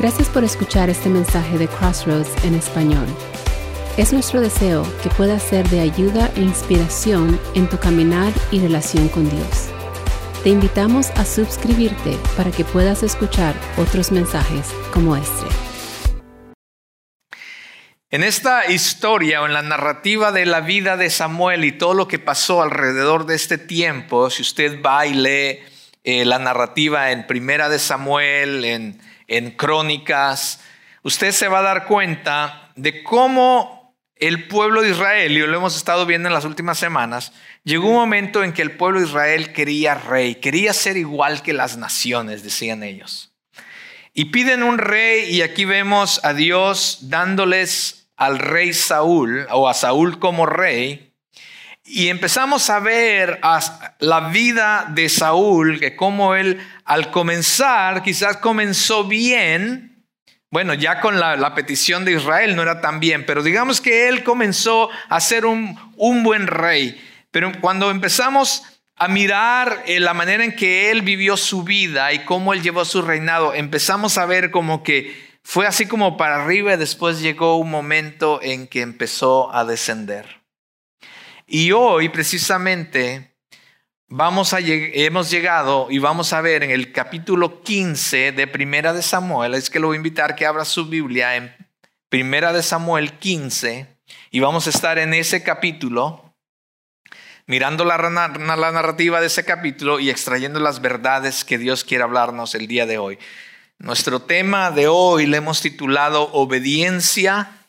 [0.00, 3.06] Gracias por escuchar este mensaje de Crossroads en español.
[3.98, 9.10] Es nuestro deseo que pueda ser de ayuda e inspiración en tu caminar y relación
[9.10, 9.68] con Dios.
[10.42, 15.46] Te invitamos a suscribirte para que puedas escuchar otros mensajes como este.
[18.10, 22.08] En esta historia o en la narrativa de la vida de Samuel y todo lo
[22.08, 25.58] que pasó alrededor de este tiempo, si usted va y lee
[26.04, 30.60] eh, la narrativa en Primera de Samuel, en, en Crónicas,
[31.02, 35.76] usted se va a dar cuenta de cómo el pueblo de Israel, y lo hemos
[35.76, 37.32] estado viendo en las últimas semanas,
[37.64, 41.54] llegó un momento en que el pueblo de Israel quería rey, quería ser igual que
[41.54, 43.32] las naciones, decían ellos.
[44.12, 49.74] Y piden un rey y aquí vemos a Dios dándoles al rey Saúl o a
[49.74, 51.09] Saúl como rey.
[51.92, 53.40] Y empezamos a ver
[53.98, 60.06] la vida de Saúl, que como él al comenzar quizás comenzó bien,
[60.52, 64.22] bueno, ya con la, petición de Israel no era tan bien, pero digamos que él
[64.22, 67.04] comenzó a ser un, buen rey.
[67.32, 68.62] Pero cuando empezamos
[68.94, 72.84] a mirar eh, la manera en que él vivió su vida y cómo él llevó
[72.84, 77.56] su reinado, empezamos a ver como que fue así como para arriba y después llegó
[77.56, 80.39] un momento en que empezó a descender.
[81.52, 83.34] Y hoy precisamente
[84.06, 89.02] vamos a, hemos llegado y vamos a ver en el capítulo 15 de Primera de
[89.02, 91.52] Samuel, es que lo voy a invitar que abra su Biblia en
[92.08, 93.88] Primera de Samuel 15
[94.30, 96.36] y vamos a estar en ese capítulo
[97.46, 102.54] mirando la, la narrativa de ese capítulo y extrayendo las verdades que Dios quiere hablarnos
[102.54, 103.18] el día de hoy.
[103.78, 107.66] Nuestro tema de hoy le hemos titulado Obediencia,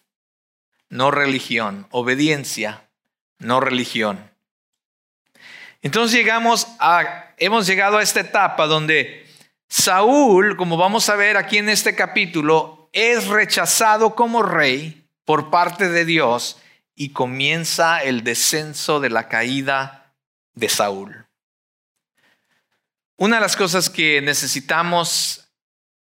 [0.88, 1.88] no religión.
[1.90, 2.91] Obediencia,
[3.42, 4.32] no religión.
[5.82, 9.28] Entonces llegamos a, hemos llegado a esta etapa donde
[9.68, 15.90] Saúl, como vamos a ver aquí en este capítulo, es rechazado como rey por parte
[15.90, 16.58] de Dios
[16.96, 20.14] y comienza el descenso de la caída
[20.54, 21.26] de Saúl.
[23.18, 25.50] Una de las cosas que necesitamos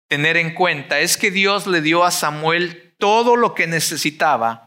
[0.07, 4.64] tener en cuenta es que Dios le dio a Samuel todo lo que necesitaba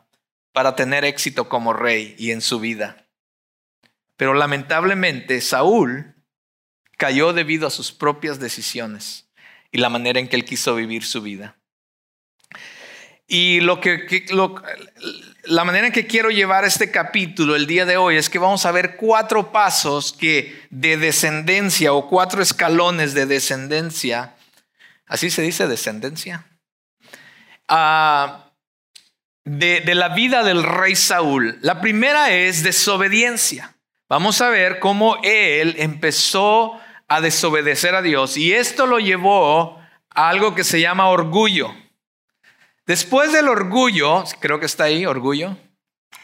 [0.53, 3.07] para tener éxito como rey y en su vida.
[4.17, 6.15] Pero lamentablemente Saúl
[6.97, 9.31] cayó debido a sus propias decisiones
[9.71, 11.57] y la manera en que él quiso vivir su vida.
[13.31, 14.25] Y lo que,
[15.45, 18.65] la manera en que quiero llevar este capítulo el día de hoy es que vamos
[18.65, 24.35] a ver cuatro pasos que de descendencia o cuatro escalones de descendencia,
[25.07, 26.47] así se dice descendencia,
[27.69, 28.48] ah,
[29.49, 31.59] de, la vida del rey Saúl.
[31.63, 33.75] La primera es desobediencia.
[34.09, 36.79] Vamos a ver cómo él empezó
[37.09, 41.75] a desobedecer a Dios y esto lo llevó a algo que se llama orgullo.
[42.87, 45.57] Después del orgullo, creo que está ahí, orgullo.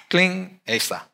[0.08, 1.10] Cling, ahí está.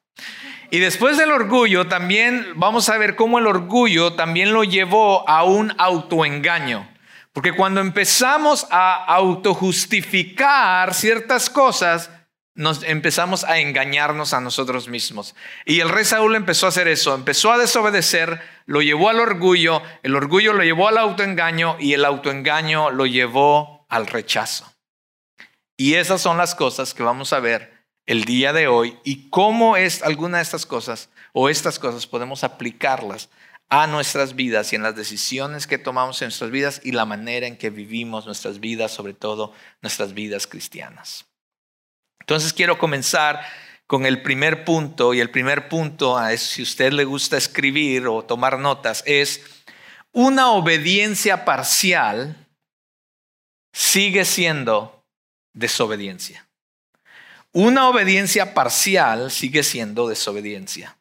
[0.70, 5.42] Y después del orgullo también vamos a ver cómo el orgullo también lo llevó a
[5.42, 6.88] un autoengaño.
[7.32, 12.10] Porque cuando empezamos a autojustificar ciertas cosas,
[12.54, 15.34] nos empezamos a engañarnos a nosotros mismos.
[15.64, 19.82] Y el rey Saúl empezó a hacer eso, empezó a desobedecer, lo llevó al orgullo,
[20.02, 24.72] el orgullo lo llevó al autoengaño y el autoengaño lo llevó al rechazo.
[25.76, 29.76] Y esas son las cosas que vamos a ver el día de hoy y cómo
[29.76, 33.30] es alguna de estas cosas o estas cosas podemos aplicarlas
[33.70, 37.46] a nuestras vidas y en las decisiones que tomamos en nuestras vidas y la manera
[37.46, 41.26] en que vivimos nuestras vidas, sobre todo nuestras vidas cristianas.
[42.18, 43.40] Entonces quiero comenzar
[43.86, 48.22] con el primer punto, y el primer punto, si a usted le gusta escribir o
[48.22, 49.40] tomar notas, es
[50.12, 52.46] una obediencia parcial
[53.72, 55.04] sigue siendo
[55.52, 56.48] desobediencia.
[57.52, 60.96] Una obediencia parcial sigue siendo desobediencia.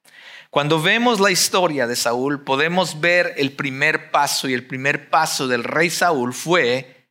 [0.50, 5.48] Cuando vemos la historia de Saúl, podemos ver el primer paso y el primer paso
[5.48, 7.10] del rey Saúl fue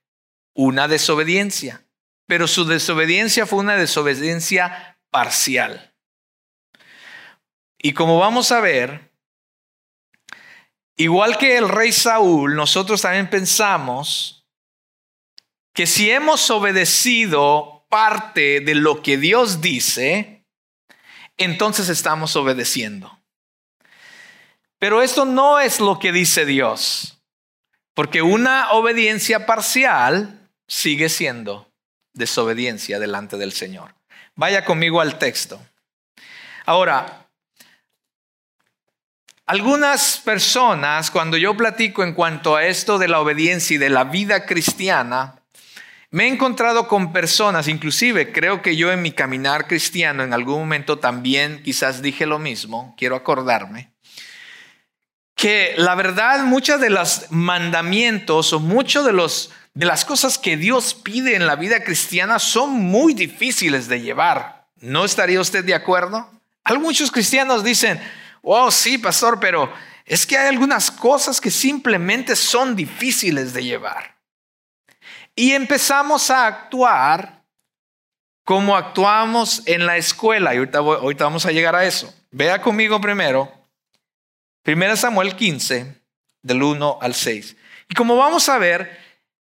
[0.55, 1.85] una desobediencia
[2.29, 5.95] pero su desobediencia fue una desobediencia parcial.
[7.79, 9.15] Y como vamos a ver,
[10.97, 14.47] igual que el rey Saúl, nosotros también pensamos
[15.73, 20.45] que si hemos obedecido parte de lo que Dios dice,
[21.39, 23.18] entonces estamos obedeciendo.
[24.79, 27.19] Pero esto no es lo que dice Dios,
[27.95, 31.71] porque una obediencia parcial sigue siendo
[32.13, 33.95] desobediencia delante del Señor.
[34.37, 35.61] Vaya conmigo al texto.
[36.65, 37.27] Ahora,
[39.47, 44.05] algunas personas, cuando yo platico en cuanto a esto de la obediencia y de la
[44.05, 45.39] vida cristiana,
[46.11, 50.61] Me he encontrado con personas, inclusive creo que yo en mi caminar cristiano en algún
[50.61, 53.93] momento también quizás dije lo mismo, quiero acordarme,
[55.39, 59.13] que la verdad muchos de los mandamientos o muchos de
[59.75, 64.67] de las cosas que Dios pide en la vida cristiana son muy difíciles de llevar.
[64.81, 66.29] ¿No estaría usted de acuerdo?
[66.81, 68.01] Muchos cristianos dicen,
[68.43, 69.73] oh sí, pastor, pero
[70.05, 74.17] es que hay algunas cosas que simplemente son difíciles de llevar.
[75.37, 77.45] Y empezamos a actuar
[78.43, 80.53] como actuamos en la escuela.
[80.53, 82.13] Y ahorita, ahorita vamos a llegar a eso.
[82.33, 83.58] Vea conmigo primero,
[84.69, 86.03] 1 Samuel 15,
[86.43, 87.57] del 1 al 6.
[87.89, 88.99] Y como vamos a ver,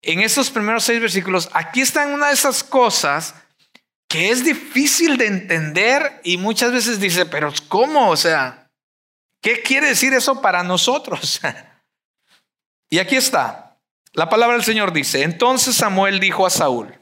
[0.02, 3.34] en estos primeros seis versículos, aquí están una de esas cosas
[4.08, 8.10] que es difícil de entender y muchas veces dice, pero ¿cómo?
[8.10, 8.70] O sea,
[9.42, 11.40] ¿qué quiere decir eso para nosotros?
[12.90, 13.78] y aquí está.
[14.12, 16.99] La palabra del Señor dice, entonces Samuel dijo a Saúl,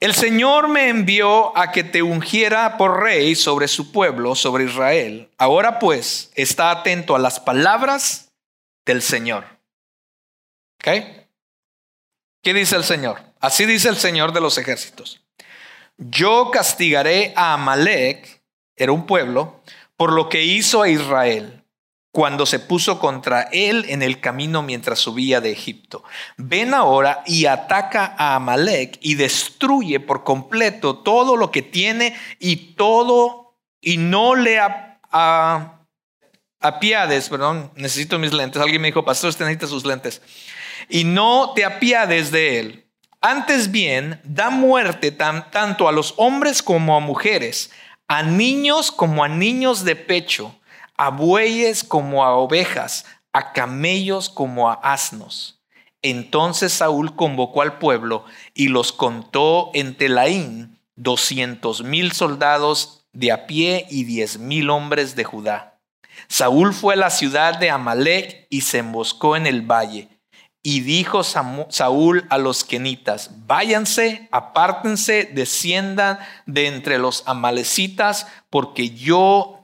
[0.00, 5.30] el Señor me envió a que te ungiera por rey sobre su pueblo, sobre Israel.
[5.38, 8.32] Ahora pues, está atento a las palabras
[8.84, 9.44] del Señor.
[10.76, 10.88] ¿Ok?
[12.42, 13.22] ¿Qué dice el Señor?
[13.40, 15.22] Así dice el Señor de los ejércitos.
[15.96, 18.42] Yo castigaré a Amalek,
[18.76, 19.62] era un pueblo,
[19.96, 21.63] por lo que hizo a Israel
[22.14, 26.04] cuando se puso contra él en el camino mientras subía de Egipto.
[26.36, 32.76] Ven ahora y ataca a Amalek y destruye por completo todo lo que tiene y
[32.76, 34.60] todo, y no le
[36.60, 38.62] apiades, perdón, necesito mis lentes.
[38.62, 40.22] Alguien me dijo, pastor, usted necesita sus lentes
[40.88, 42.86] y no te apiades de él.
[43.22, 47.72] Antes bien, da muerte tanto a los hombres como a mujeres,
[48.06, 50.54] a niños como a niños de pecho,
[50.96, 55.60] a bueyes como a ovejas, a camellos como a asnos.
[56.02, 63.46] Entonces Saúl convocó al pueblo y los contó en Telaín, doscientos mil soldados de a
[63.46, 65.80] pie y diez mil hombres de Judá.
[66.28, 70.08] Saúl fue a la ciudad de Amalek y se emboscó en el valle
[70.66, 79.63] y dijo Saúl a los quenitas, váyanse, apártense, desciendan de entre los amalecitas, porque yo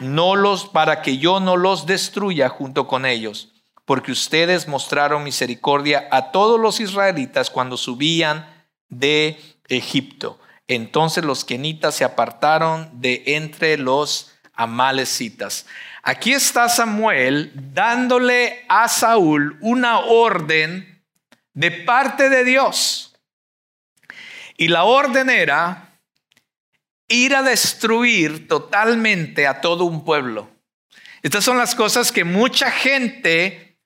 [0.00, 3.52] no los, para que yo no los destruya junto con ellos,
[3.84, 8.46] porque ustedes mostraron misericordia a todos los israelitas cuando subían
[8.88, 10.38] de Egipto.
[10.68, 15.66] Entonces los quenitas se apartaron de entre los amalecitas.
[16.02, 21.02] Aquí está Samuel dándole a Saúl una orden
[21.52, 23.14] de parte de Dios.
[24.56, 25.95] Y la orden era
[27.08, 30.50] ir a destruir totalmente a todo un pueblo.
[31.22, 33.78] Estas son las cosas que mucha gente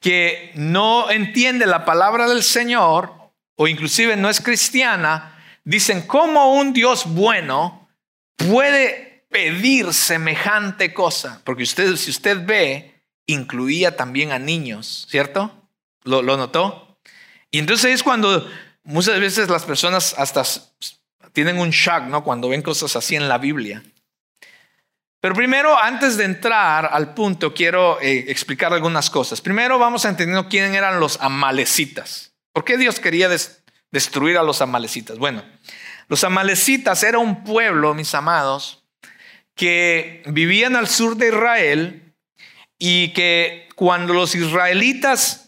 [0.00, 3.12] que no entiende la palabra del Señor
[3.56, 7.88] o inclusive no es cristiana, dicen, ¿cómo un Dios bueno
[8.36, 11.40] puede pedir semejante cosa?
[11.44, 15.50] Porque usted, si usted ve, incluía también a niños, ¿cierto?
[16.02, 16.98] ¿Lo, lo notó?
[17.50, 18.46] Y entonces es cuando
[18.82, 20.42] muchas veces las personas hasta
[21.34, 22.24] tienen un shock, ¿no?
[22.24, 23.82] Cuando ven cosas así en la Biblia.
[25.20, 29.40] Pero primero, antes de entrar al punto, quiero eh, explicar algunas cosas.
[29.40, 32.32] Primero vamos a entender quién eran los amalecitas.
[32.52, 33.28] ¿Por qué Dios quería
[33.90, 35.18] destruir a los amalecitas?
[35.18, 35.42] Bueno,
[36.08, 38.84] los amalecitas era un pueblo, mis amados,
[39.56, 42.14] que vivían al sur de Israel
[42.78, 45.43] y que cuando los israelitas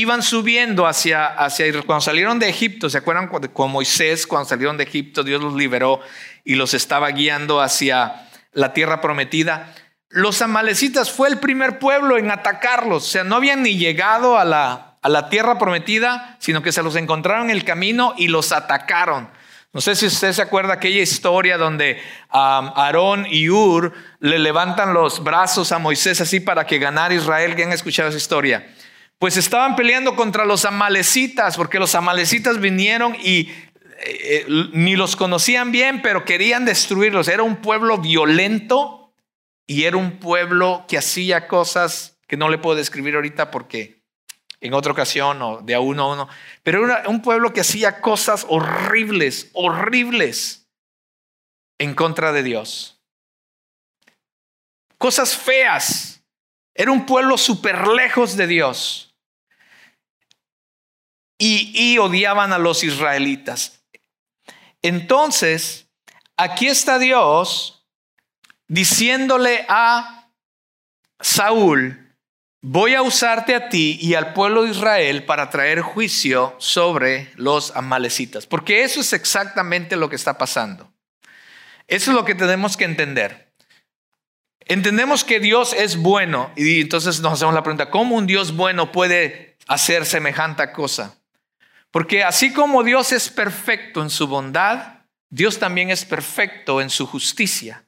[0.00, 4.84] iban subiendo hacia, hacia cuando salieron de Egipto, ¿se acuerdan con Moisés cuando salieron de
[4.84, 5.22] Egipto?
[5.22, 6.00] Dios los liberó
[6.44, 9.74] y los estaba guiando hacia la tierra prometida.
[10.08, 14.44] Los amalecitas fue el primer pueblo en atacarlos, o sea, no habían ni llegado a
[14.44, 18.52] la, a la tierra prometida, sino que se los encontraron en el camino y los
[18.52, 19.30] atacaron.
[19.72, 22.00] No sé si usted se acuerda aquella historia donde
[22.30, 27.54] Aarón y Ur le levantan los brazos a Moisés así para que ganara Israel.
[27.54, 28.66] ¿Quién ha escuchado esa historia?
[29.18, 33.48] Pues estaban peleando contra los amalecitas, porque los amalecitas vinieron y
[33.98, 37.28] eh, eh, ni los conocían bien, pero querían destruirlos.
[37.28, 39.14] Era un pueblo violento
[39.66, 44.02] y era un pueblo que hacía cosas que no le puedo describir ahorita porque
[44.60, 46.28] en otra ocasión o de a uno a uno,
[46.62, 50.66] pero era un pueblo que hacía cosas horribles, horribles
[51.78, 53.00] en contra de Dios.
[54.98, 56.22] Cosas feas.
[56.74, 59.05] Era un pueblo súper lejos de Dios.
[61.76, 63.82] Y, odiaban a los israelitas.
[64.82, 65.88] Entonces,
[66.36, 67.86] aquí está Dios
[68.68, 70.30] diciéndole a
[71.20, 72.16] Saúl,
[72.62, 77.74] voy a usarte a ti y al pueblo de Israel para traer juicio sobre los
[77.76, 80.92] amalecitas, porque eso es exactamente lo que está pasando.
[81.86, 83.52] Eso es lo que tenemos que entender.
[84.60, 88.90] Entendemos que Dios es bueno y entonces nos hacemos la pregunta, ¿cómo un Dios bueno
[88.90, 91.16] puede hacer semejante cosa?
[91.96, 94.98] Porque así como Dios es perfecto en su bondad,
[95.30, 97.86] Dios también es perfecto en su justicia.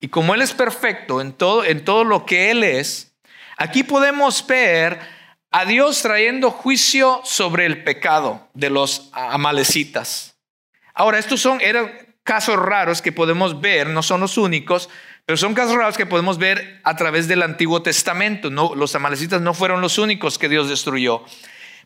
[0.00, 3.12] Y como Él es perfecto en todo, en todo lo que Él es,
[3.58, 4.98] aquí podemos ver
[5.50, 10.38] a Dios trayendo juicio sobre el pecado de los amalecitas.
[10.94, 14.88] Ahora, estos son eran casos raros que podemos ver, no son los únicos,
[15.26, 18.48] pero son casos raros que podemos ver a través del Antiguo Testamento.
[18.48, 21.26] Los amalecitas no fueron los únicos que Dios destruyó.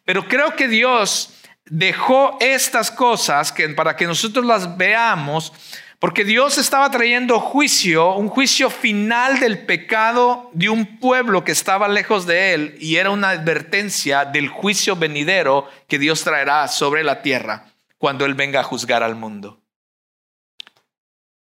[0.05, 5.53] Pero creo que Dios dejó estas cosas que, para que nosotros las veamos,
[5.99, 11.89] porque Dios estaba trayendo juicio, un juicio final del pecado de un pueblo que estaba
[11.89, 17.23] lejos de él y era una advertencia del juicio venidero que Dios traerá sobre la
[17.23, 17.67] tierra
[17.97, 19.63] cuando Él venga a juzgar al mundo.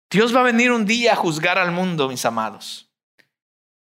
[0.09, 2.89] Dios va a venir un día a juzgar al mundo, mis amados.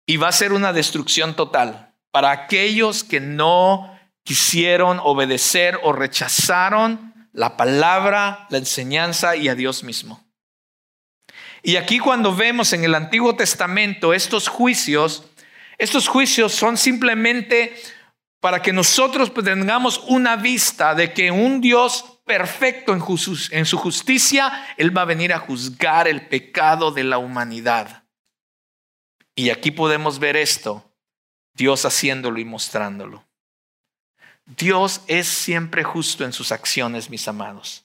[0.06, 3.93] Y va a ser una destrucción total para aquellos que no
[4.24, 10.24] quisieron obedecer o rechazaron la palabra, la enseñanza y a Dios mismo.
[11.62, 15.24] Y aquí cuando vemos en el Antiguo Testamento estos juicios,
[15.78, 17.74] estos juicios son simplemente
[18.40, 24.96] para que nosotros tengamos una vista de que un Dios perfecto en, su justicia, Él
[24.96, 28.04] va a venir a juzgar el pecado de la humanidad.
[29.34, 30.94] Y aquí podemos ver esto,
[31.54, 33.26] Dios haciéndolo y mostrándolo.
[34.46, 37.84] Dios es siempre justo en sus acciones, mis amados.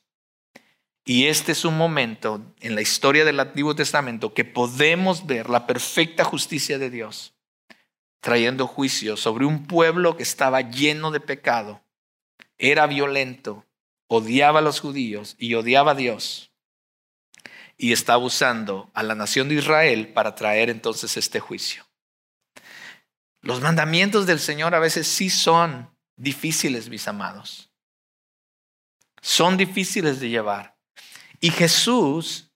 [1.05, 5.65] Y este es un momento en la historia del Antiguo Testamento que podemos ver la
[5.65, 7.33] perfecta justicia de Dios
[8.19, 11.81] trayendo juicio sobre un pueblo que estaba lleno de pecado,
[12.57, 13.65] era violento,
[14.07, 16.51] odiaba a los judíos y odiaba a Dios.
[17.77, 21.87] Y estaba usando a la nación de Israel para traer entonces este juicio.
[23.41, 27.71] Los mandamientos del Señor a veces sí son difíciles, mis amados.
[29.21, 30.75] Son difíciles de llevar.
[31.39, 32.51] Y Jesús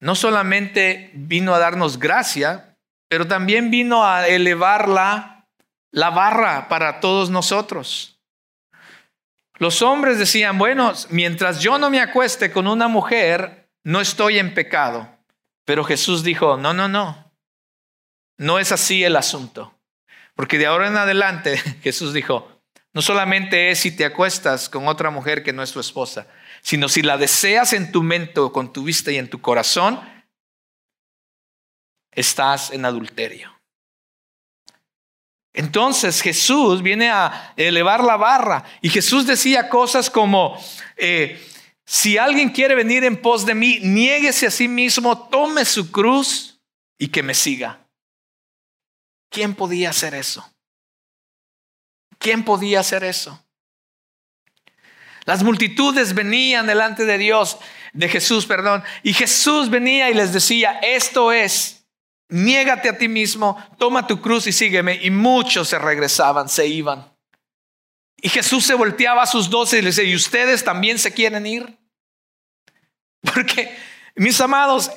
[0.00, 2.76] no solamente vino a darnos gracia,
[3.08, 5.48] pero también vino a elevar la,
[5.90, 8.18] la barra para todos nosotros.
[9.58, 14.54] Los hombres decían, bueno, mientras yo no me acueste con una mujer, no estoy en
[14.54, 15.08] pecado.
[15.66, 17.30] Pero Jesús dijo, no, no, no.
[18.38, 19.74] No es así el asunto.
[20.34, 22.59] Porque de ahora en adelante Jesús dijo,
[22.92, 26.26] no solamente es si te acuestas con otra mujer que no es tu esposa,
[26.62, 30.00] sino si la deseas en tu mente con tu vista y en tu corazón,
[32.10, 33.60] estás en adulterio.
[35.52, 40.56] Entonces Jesús viene a elevar la barra y Jesús decía cosas como,
[40.96, 41.44] eh,
[41.84, 46.60] si alguien quiere venir en pos de mí, niéguese a sí mismo, tome su cruz
[46.98, 47.84] y que me siga.
[49.28, 50.48] ¿Quién podía hacer eso?
[52.20, 53.44] ¿Quién podía hacer eso?
[55.24, 57.58] Las multitudes venían delante de Dios,
[57.92, 61.80] de Jesús, perdón, y Jesús venía y les decía, esto es
[62.30, 64.98] niégate a ti mismo, toma tu cruz y sígueme.
[65.02, 67.12] Y muchos se regresaban, se iban.
[68.22, 71.46] Y Jesús se volteaba a sus doce y les decía, ¿y ustedes también se quieren
[71.46, 71.78] ir?
[73.34, 73.76] Porque,
[74.14, 74.90] mis amados,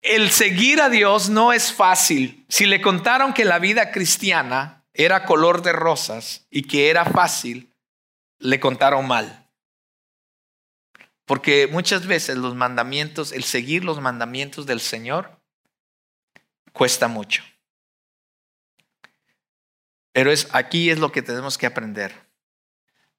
[0.00, 2.44] el seguir a Dios no es fácil.
[2.48, 7.72] Si le contaron que la vida cristiana era color de rosas y que era fácil,
[8.40, 9.48] le contaron mal.
[11.24, 15.40] Porque muchas veces los mandamientos, el seguir los mandamientos del Señor,
[16.72, 17.44] cuesta mucho.
[20.12, 22.28] Pero es, aquí es lo que tenemos que aprender.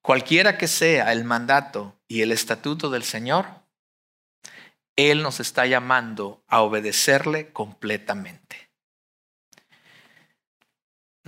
[0.02, 3.46] Cualquiera que sea el mandato y el estatuto del Señor,
[4.98, 8.69] Él nos está llamando a obedecerle completamente.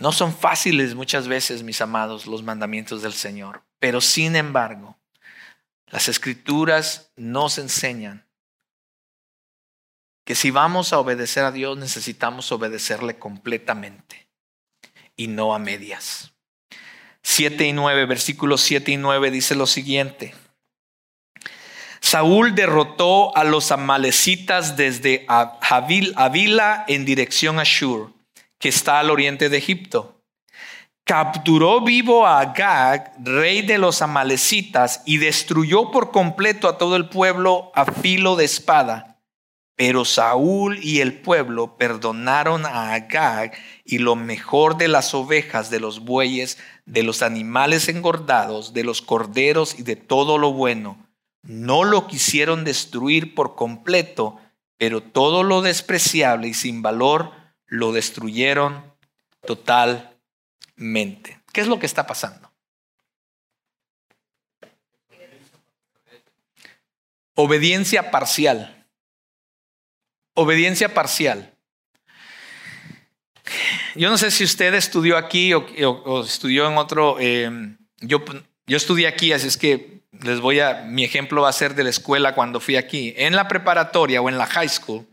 [0.01, 4.97] No son fáciles muchas veces, mis amados, los mandamientos del Señor, pero sin embargo,
[5.85, 8.25] las escrituras nos enseñan
[10.25, 14.27] que si vamos a obedecer a Dios necesitamos obedecerle completamente
[15.15, 16.33] y no a medias.
[17.21, 20.33] 7 y 9, versículos 7 y 9 dice lo siguiente.
[21.99, 28.19] Saúl derrotó a los amalecitas desde Avila en dirección a Shur,
[28.61, 30.21] que está al oriente de Egipto.
[31.03, 37.09] Capturó vivo a Agag, rey de los amalecitas, y destruyó por completo a todo el
[37.09, 39.19] pueblo a filo de espada
[39.75, 43.53] Pero Saúl y el pueblo perdonaron a Agag
[43.83, 49.01] y lo mejor de las ovejas, de los bueyes, de los animales engordados, de los
[49.01, 51.09] corderos y de todo lo bueno.
[51.41, 54.37] No lo quisieron destruir por completo,
[54.77, 57.40] pero todo lo despreciable y sin valor
[57.71, 58.83] lo destruyeron
[59.45, 61.41] totalmente.
[61.53, 62.51] ¿Qué es lo que está pasando?
[67.33, 68.85] Obediencia parcial.
[70.33, 71.55] Obediencia parcial.
[73.95, 77.19] Yo no sé si usted estudió aquí o, estudió en otro.
[77.19, 78.23] Em, yo,
[78.67, 80.83] yo estudié aquí, así es que les voy a.
[80.83, 83.13] Mi ejemplo va a ser de la escuela cuando fui aquí.
[83.15, 85.07] En la preparatoria o en la high school,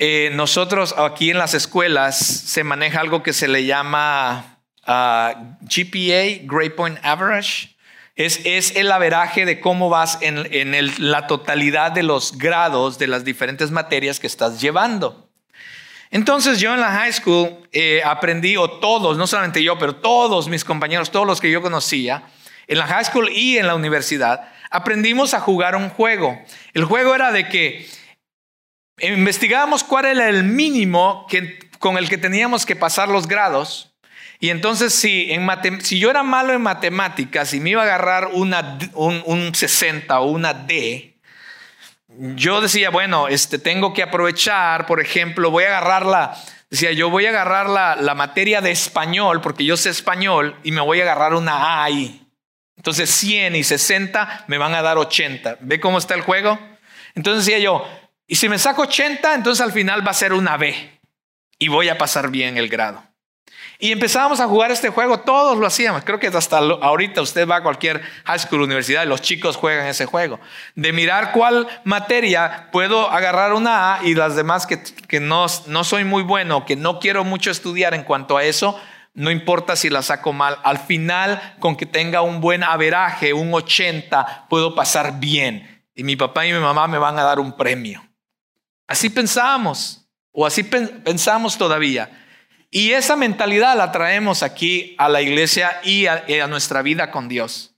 [0.00, 6.44] eh, nosotros aquí en las escuelas se maneja algo que se le llama ah, GPA,
[6.44, 7.76] Grade Point Average.
[8.14, 10.40] Es, el averaje de cómo vas en,
[10.98, 15.28] la totalidad de los grados de las diferentes materias que estás llevando.
[16.12, 20.48] Entonces yo en la high school eh, aprendí, o todos, no solamente yo, pero todos
[20.48, 22.22] mis compañeros, todos los que yo conocía,
[22.68, 26.40] en la high school y en la universidad, aprendimos a jugar un juego.
[26.72, 27.86] El juego era de que
[29.00, 31.26] investigábamos cuál era el mínimo
[31.78, 33.88] con el que teníamos que pasar los grados
[34.40, 38.30] y entonces si, en si yo era malo en matemáticas y me iba a agarrar
[38.32, 41.16] una, un, 60 o una D,
[42.08, 46.36] yo decía, bueno, este, tengo que aprovechar, por ejemplo, voy a agarrar la,
[46.70, 50.70] decía, yo voy a agarrar la, la materia de español, porque yo sé español, y
[50.70, 52.24] me voy a agarrar una A ahí.
[52.76, 55.58] Entonces 100 y 60 me van a dar 80.
[55.60, 56.58] ¿Ve cómo está el juego?
[57.16, 57.84] Entonces decía yo,
[58.28, 61.00] y si me saco 80, entonces al final va a ser una B
[61.58, 63.02] y voy a pasar bien el grado.
[63.80, 66.02] Y empezábamos a jugar este juego, todos lo hacíamos.
[66.04, 69.86] Creo que hasta ahorita usted va a cualquier high school, universidad, y los chicos juegan
[69.86, 70.40] ese juego.
[70.74, 75.84] De mirar cuál materia puedo agarrar una A y las demás que, que no, no
[75.84, 78.78] soy muy bueno, que no quiero mucho estudiar en cuanto a eso,
[79.14, 80.58] no importa si la saco mal.
[80.64, 85.84] Al final, con que tenga un buen averaje, un 80, puedo pasar bien.
[85.94, 88.07] Y mi papá y mi mamá me van a dar un premio.
[88.88, 92.10] Así pensábamos, o así pensamos todavía.
[92.70, 97.74] Y esa mentalidad la traemos aquí a la iglesia y a, nuestra vida con Dios.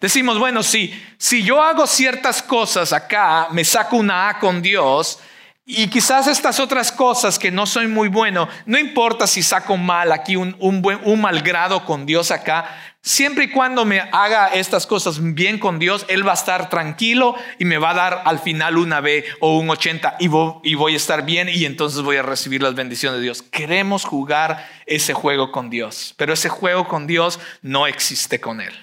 [0.00, 5.18] Decimos, bueno, si, si yo hago ciertas cosas acá, me saco una A con Dios,
[5.66, 10.12] y quizás estas otras cosas que no soy muy bueno, no importa si saco mal
[10.12, 15.18] aquí un, un, mal grado con Dios acá, siempre y cuando me haga estas cosas
[15.34, 18.78] bien con Dios, Él va a estar tranquilo y me va a dar al final
[18.78, 22.62] una B o un 80 y voy, a estar bien y entonces voy a recibir
[22.62, 23.42] las bendiciones de Dios.
[23.42, 28.74] Queremos jugar ese juego con Dios, pero ese juego con Dios no existe con Él.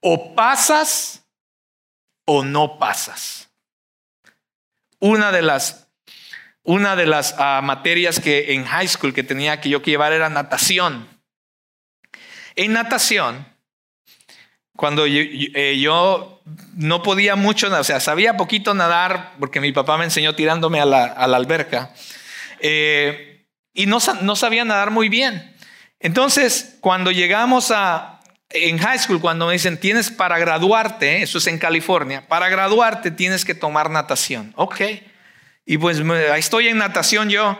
[0.00, 1.24] O pasas
[2.26, 3.44] o no pasas
[5.04, 5.86] una de las,
[6.62, 10.14] una de las ah, materias que en high school que tenía que yo que llevar
[10.14, 11.06] era natación.
[12.56, 13.46] En natación,
[14.76, 16.42] cuando eh, yo,
[16.74, 20.84] no podía mucho, o sea, sabía poquito nadar porque mi papá me enseñó tirándome a
[20.84, 21.94] la, alberca
[22.60, 25.54] eh, y no, no sabía nadar muy bien.
[26.00, 31.46] Entonces, cuando llegamos a, en high school, cuando me dicen tienes para graduarte, eso es
[31.46, 34.52] en California, para graduarte tienes que tomar natación.
[34.56, 34.80] Ok.
[35.66, 37.58] Y pues ahí estoy en natación yo.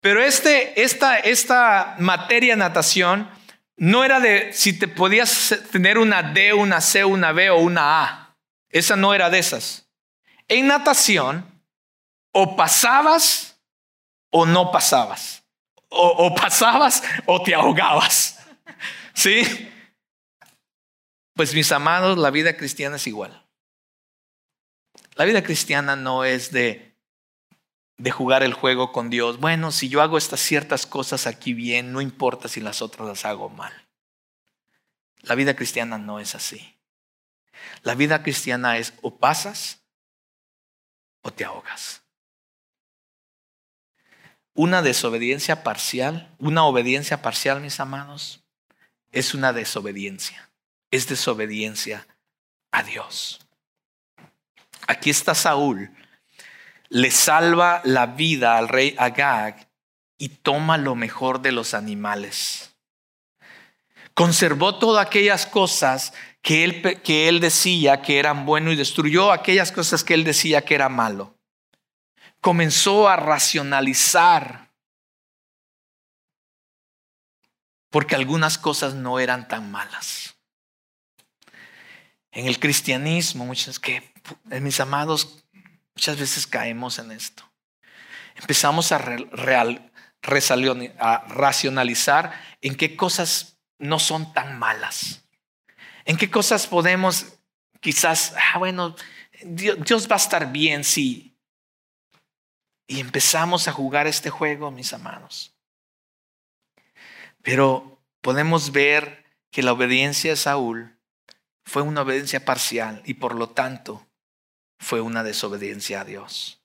[0.00, 3.28] Pero este, esta, esta materia natación
[3.78, 8.02] no era de si te podías tener una D, una C, una B o una
[8.02, 8.36] A.
[8.68, 9.88] Esa no era de esas.
[10.48, 11.46] En natación,
[12.32, 13.60] o pasabas
[14.30, 15.44] o no pasabas.
[15.90, 18.38] O, o pasabas o te ahogabas.
[19.14, 19.70] ¿Sí?
[21.34, 23.46] Pues mis amados, la vida cristiana es igual.
[25.14, 26.87] La vida cristiana no es de,
[27.98, 29.38] de jugar el juego con Dios.
[29.38, 33.24] Bueno, si yo hago estas ciertas cosas aquí bien, no importa si las otras las
[33.24, 33.72] hago mal.
[35.20, 36.76] La vida cristiana no es así.
[37.82, 39.82] La vida cristiana es o pasas
[41.22, 42.02] o te ahogas.
[44.54, 48.42] Una desobediencia parcial, una obediencia parcial, mis amados,
[49.12, 50.48] es una desobediencia
[50.90, 52.06] es desobediencia
[52.70, 53.40] a Dios.
[54.86, 55.90] Aquí está Saúl,
[56.88, 59.68] le salva la vida al rey Agag
[60.16, 62.74] y toma lo mejor de los animales.
[64.14, 69.70] Conservó todas aquellas cosas que él, que él decía que eran bueno y destruyó aquellas
[69.70, 71.34] cosas que él decía que era malo.
[72.40, 74.68] Comenzó a racionalizar
[77.90, 80.38] porque algunas cosas no eran tan malas
[82.38, 84.12] en el cristianismo, muchos que,
[84.60, 85.44] mis amados,
[85.98, 87.42] Muchas veces caemos en esto.
[88.36, 89.90] Empezamos a, real,
[91.00, 95.24] a racionalizar en qué cosas no son tan malas.
[96.04, 97.40] En qué cosas podemos
[97.80, 98.94] quizás, ah, bueno,
[99.42, 101.36] Dios, va a estar bien si...
[102.86, 105.52] Y empezamos a jugar este juego, mis amados.
[107.42, 110.96] Pero podemos ver que la obediencia de Saúl
[111.64, 114.07] fue una obediencia parcial y por lo tanto
[114.78, 116.60] fue una desobediencia a Dios.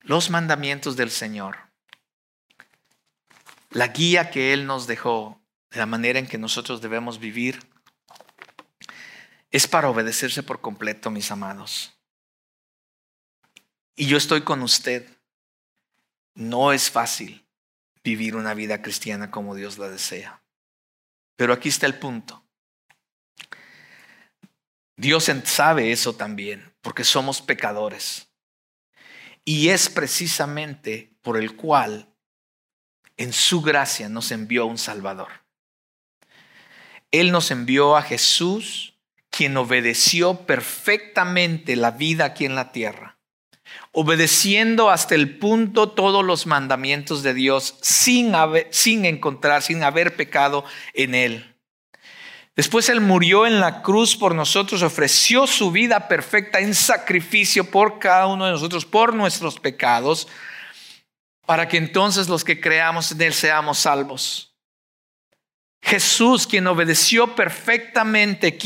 [0.00, 1.58] Los mandamientos del Señor,
[3.70, 7.60] la guía que Él nos dejó, de la manera en que nosotros debemos vivir,
[9.50, 11.94] es para obedecerse por completo, mis amados.
[13.94, 15.06] Y yo estoy con usted.
[16.34, 17.46] No es fácil
[18.02, 20.42] vivir una vida cristiana como Dios la desea.
[21.36, 22.41] Pero aquí está el punto.
[24.96, 28.28] Dios sabe eso también, porque somos pecadores.
[29.44, 32.08] Y es precisamente por el cual
[33.16, 35.28] en su gracia nos envió un Salvador.
[37.10, 38.94] Él nos envió a Jesús
[39.30, 43.18] quien obedeció perfectamente la vida aquí en la tierra,
[43.92, 48.32] obedeciendo hasta el punto todos los mandamientos de Dios sin,
[48.70, 51.51] sin encontrar, sin haber pecado en él.
[52.54, 57.98] Después Él murió en la cruz por nosotros, ofreció su vida perfecta en sacrificio por
[57.98, 60.28] cada uno de nosotros, por nuestros pecados,
[61.46, 64.51] para que entonces los que creamos en Él seamos salvos.
[65.84, 68.56] Jesús, quien obedeció perfectamente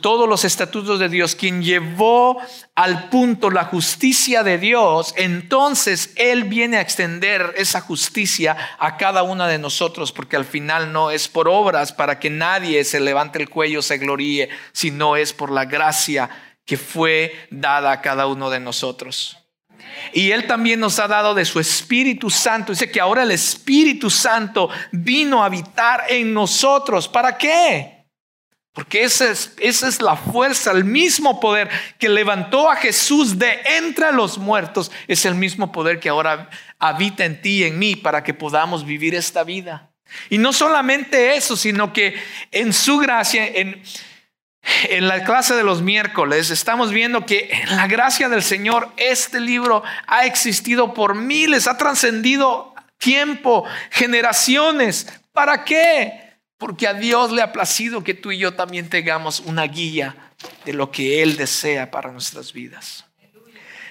[0.00, 2.40] todos los estatutos de Dios, quien llevó
[2.76, 9.24] al punto la justicia de Dios, entonces Él viene a extender esa justicia a cada
[9.24, 13.40] una de nosotros, porque al final no es por obras para que nadie se levante
[13.40, 16.30] el cuello, se gloríe, sino es por la gracia
[16.64, 19.41] que fue dada a cada uno de nosotros.
[20.12, 22.72] Y Él también nos ha dado de su Espíritu Santo.
[22.72, 27.08] Dice que ahora el Espíritu Santo vino a habitar en nosotros.
[27.08, 28.02] ¿Para qué?
[28.72, 31.68] Porque esa es, esa es la fuerza, el mismo poder
[31.98, 34.90] que levantó a Jesús de entre los muertos.
[35.08, 38.86] Es el mismo poder que ahora habita en ti y en mí para que podamos
[38.86, 39.90] vivir esta vida.
[40.30, 42.14] Y no solamente eso, sino que
[42.50, 43.82] en su gracia, en,
[44.62, 49.40] en la clase de los miércoles estamos viendo que en la gracia del Señor este
[49.40, 55.20] libro ha existido por miles, ha trascendido tiempo, generaciones.
[55.32, 56.38] ¿Para qué?
[56.58, 60.32] Porque a Dios le ha placido que tú y yo también tengamos una guía
[60.64, 63.04] de lo que Él desea para nuestras vidas.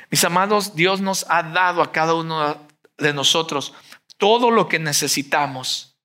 [0.09, 3.73] Mis amados, Dios nos ha dado a cada uno de nosotros
[4.17, 5.97] todo lo que necesitamos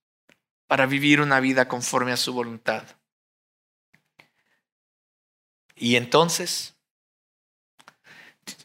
[0.67, 2.83] para vivir una vida conforme a su voluntad.
[5.77, 6.75] Y entonces,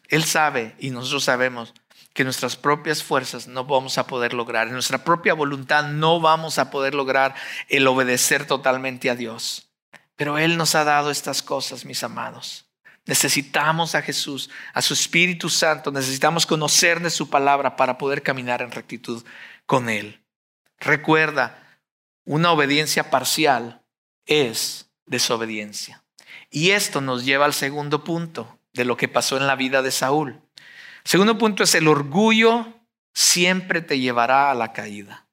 [0.09, 1.75] Él sabe y nosotros sabemos
[2.15, 6.59] que nuestras propias fuerzas no vamos a poder lograr, en nuestra propia voluntad no vamos
[6.59, 7.35] a poder lograr
[7.69, 9.71] el obedecer totalmente a Dios.
[10.17, 12.67] Pero Él nos ha dado estas cosas, mis amados.
[13.07, 18.63] Necesitamos a Jesús, a su Espíritu Santo, necesitamos conocer de su palabra para poder caminar
[18.63, 19.25] en rectitud
[19.67, 20.23] con Él.
[20.79, 21.81] Recuerda,
[22.25, 23.83] una obediencia parcial
[24.27, 26.02] es desobediencia.
[26.53, 29.91] Y esto nos lleva al segundo punto de lo que pasó en la vida de
[29.91, 30.41] Saúl.
[31.03, 32.79] Segundo punto es el orgullo
[33.15, 35.27] siempre te llevará a la caída.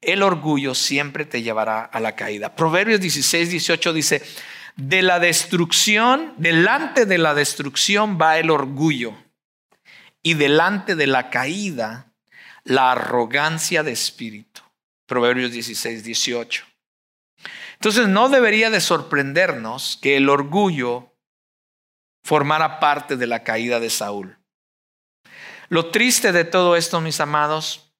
[0.00, 2.54] El orgullo siempre te llevará a la caída.
[2.56, 4.22] Proverbios 16, 18 dice,
[4.76, 9.14] de la destrucción, delante de la destrucción va el orgullo
[10.22, 12.12] y delante de la caída
[12.64, 14.60] la arrogancia de espíritu.
[15.06, 16.64] Proverbios 16, 18.
[17.74, 21.12] Entonces no debería de sorprendernos que el orgullo
[22.22, 24.38] formara parte de la caída de Saúl.
[25.68, 27.92] Lo triste de todo esto, mis amados,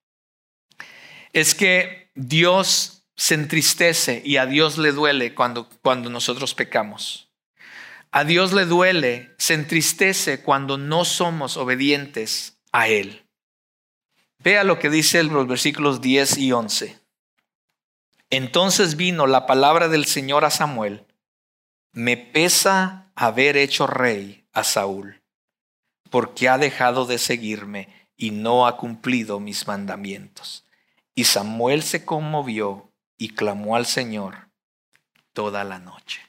[1.32, 7.30] es que Dios se entristece y a Dios le duele cuando, cuando nosotros pecamos.
[8.10, 13.26] A Dios le duele, se entristece cuando no somos obedientes a Él.
[14.38, 17.03] Vea lo que dice los versículos 10 y 11.
[18.36, 21.06] Entonces vino la palabra del Señor a Samuel.
[21.92, 25.22] Me pesa haber hecho rey a Saúl,
[26.10, 30.66] porque ha dejado de seguirme y no ha cumplido mis mandamientos.
[31.14, 34.48] Y Samuel se conmovió y clamó al Señor
[35.32, 36.20] toda la noche.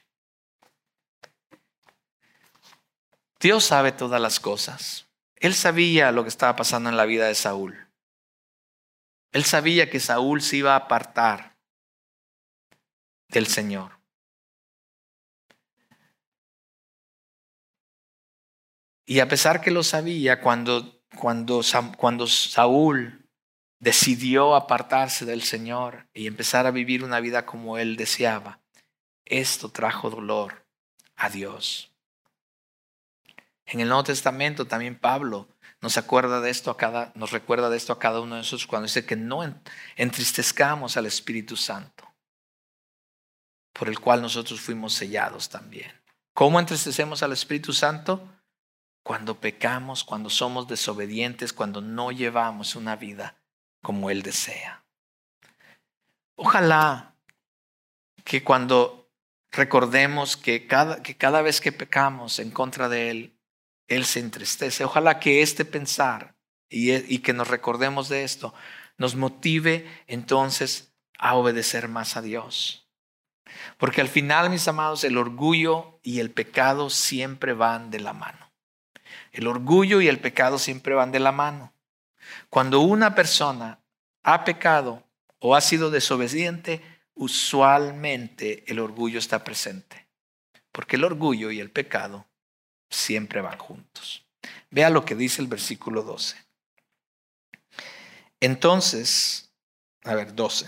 [3.40, 5.08] Dios sabe todas las cosas.
[5.34, 7.88] Él sabía lo que estaba pasando en la vida de Saúl.
[9.32, 11.55] Él sabía que Saúl se iba a apartar
[13.28, 13.92] del Señor.
[19.04, 21.62] Y a pesar que lo sabía, cuando, cuando,
[21.96, 23.24] cuando Saúl
[23.78, 28.60] decidió apartarse del Señor y empezar a vivir una vida como él deseaba,
[29.24, 30.66] esto trajo dolor
[31.14, 31.92] a Dios.
[33.66, 35.48] En el Nuevo Testamento también Pablo
[35.80, 35.94] nos
[36.40, 39.04] de esto a cada, nos recuerda de esto a cada uno de nosotros cuando dice
[39.04, 39.42] que no
[39.96, 42.05] entristezcamos al Espíritu Santo,
[43.76, 45.92] por el cual nosotros fuimos sellados también.
[46.32, 48.26] ¿Cómo entristecemos al Espíritu Santo?
[49.02, 53.36] Cuando pecamos, cuando somos desobedientes, cuando no llevamos una vida
[53.82, 54.82] como Él desea.
[56.36, 57.14] Ojalá
[58.24, 59.10] que cuando
[59.50, 63.38] recordemos que cada, que cada vez que pecamos en contra de Él,
[63.88, 64.84] él se entristece.
[64.84, 66.34] Ojalá que este pensar
[66.68, 68.52] y, y que nos recordemos de esto
[68.98, 72.85] nos motive entonces a obedecer más a Dios.
[73.78, 78.50] Porque al final, mis amados, el orgullo y el pecado siempre van de la mano.
[79.32, 81.72] El orgullo y el pecado siempre van de la mano.
[82.50, 83.80] Cuando una persona
[84.22, 85.04] ha pecado
[85.38, 86.82] o ha sido desobediente,
[87.14, 90.06] usualmente el orgullo está presente.
[90.72, 92.26] Porque el orgullo y el pecado
[92.90, 94.24] siempre van juntos.
[94.70, 96.36] Vea lo que dice el versículo 12.
[98.40, 99.50] Entonces,
[100.04, 100.66] a ver, 12.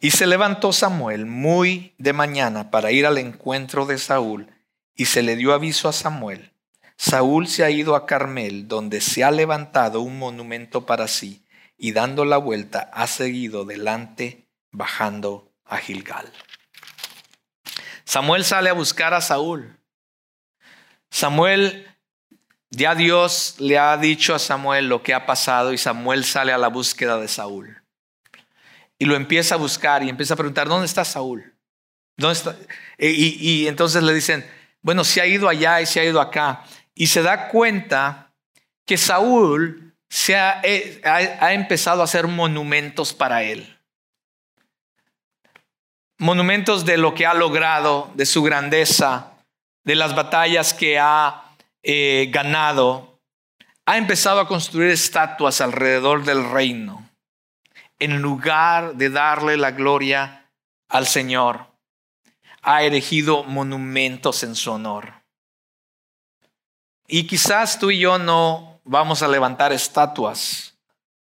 [0.00, 4.48] Y se levantó Samuel muy de mañana para ir al encuentro de Saúl,
[4.94, 6.52] y se le dio aviso a Samuel.
[6.96, 11.46] Saúl se ha ido a Carmel, donde se ha levantado un monumento para sí,
[11.78, 16.30] y dando la vuelta ha seguido delante, bajando a Gilgal.
[18.04, 19.78] Samuel sale a buscar a Saúl.
[21.10, 21.86] Samuel,
[22.68, 26.58] ya Dios le ha dicho a Samuel lo que ha pasado y Samuel sale a
[26.58, 27.79] la búsqueda de Saúl.
[29.00, 31.54] Y lo empieza a buscar y empieza a preguntar, ¿dónde está Saúl?
[32.16, 32.56] ¿Dónde está?
[32.98, 34.48] Y, entonces le dicen,
[34.82, 36.64] bueno, se ha ido allá y se ha ido acá.
[36.94, 38.32] Y se da cuenta
[38.86, 43.78] que Saúl se ha, eh, ha empezado a hacer monumentos para él.
[46.18, 49.32] Monumentos de lo que ha logrado, de su grandeza,
[49.82, 53.18] de las batallas que ha eh, ganado,
[53.86, 57.09] ha empezado a construir estatuas alrededor del reino,
[58.00, 60.50] en lugar de darle la gloria
[60.88, 61.66] al Señor.
[62.62, 65.22] Ha erigido monumentos en su honor.
[67.06, 70.78] Y quizás tú y yo no vamos a levantar estatuas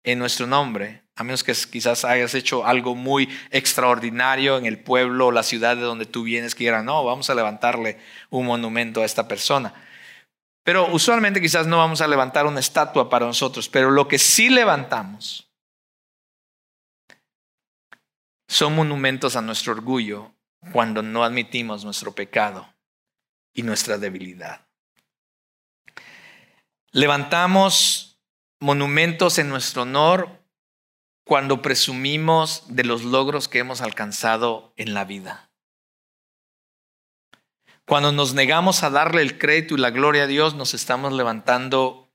[0.04, 5.26] en nuestro nombre, a menos que quizás hayas hecho algo muy extraordinario en el pueblo
[5.26, 7.98] o la ciudad de donde tú vienes, que era, no, vamos a levantarle
[8.30, 9.74] un monumento a esta persona.
[10.62, 14.48] Pero usualmente quizás no vamos a levantar una estatua para nosotros, pero lo que sí
[14.48, 15.45] levantamos
[18.48, 20.32] son monumentos a nuestro orgullo
[20.72, 22.72] cuando no admitimos nuestro pecado
[23.52, 24.66] y nuestra debilidad.
[26.90, 28.18] Levantamos
[28.58, 30.42] monumentos en nuestro honor
[31.24, 35.50] cuando presumimos de los logros que hemos alcanzado en la vida.
[37.84, 42.10] Cuando nos negamos a darle el crédito y la gloria a Dios, nos estamos levantando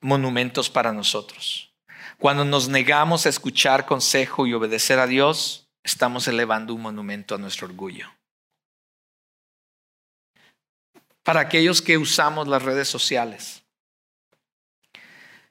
[0.00, 1.71] monumentos para nosotros.
[2.22, 7.38] Cuando nos negamos a escuchar consejo y obedecer a Dios, estamos elevando un monumento a
[7.38, 8.08] nuestro orgullo.
[11.22, 13.62] Para aquellos que usamos las redes sociales,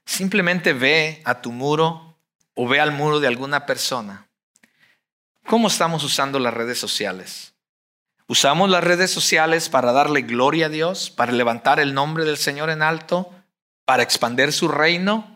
[0.05, 2.17] Simplemente ve a tu muro
[2.53, 4.27] o ve al muro de alguna persona.
[5.47, 7.53] ¿Cómo estamos usando las redes sociales?
[8.27, 12.69] ¿Usamos las redes sociales para darle gloria a Dios, para levantar el nombre del Señor
[12.69, 13.33] en alto,
[13.85, 15.30] para expandir su reino?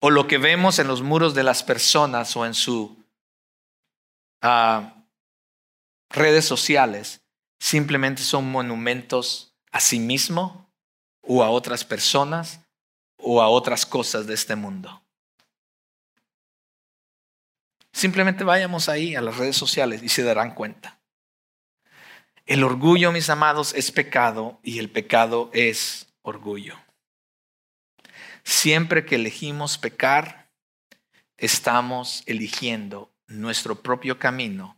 [0.00, 2.90] ¿O lo que vemos en los muros de las personas o en sus
[4.42, 4.94] ah,
[6.08, 7.20] redes sociales
[7.58, 10.70] simplemente son monumentos a sí mismo
[11.22, 12.60] o a otras personas
[13.18, 15.02] o a otras cosas de este mundo.
[17.92, 20.98] Simplemente vayamos ahí a las redes sociales y se darán cuenta.
[22.46, 26.76] El orgullo, mis amados, es pecado y el pecado es orgullo.
[28.50, 30.50] Siempre que elegimos pecar,
[31.38, 34.76] estamos eligiendo nuestro propio camino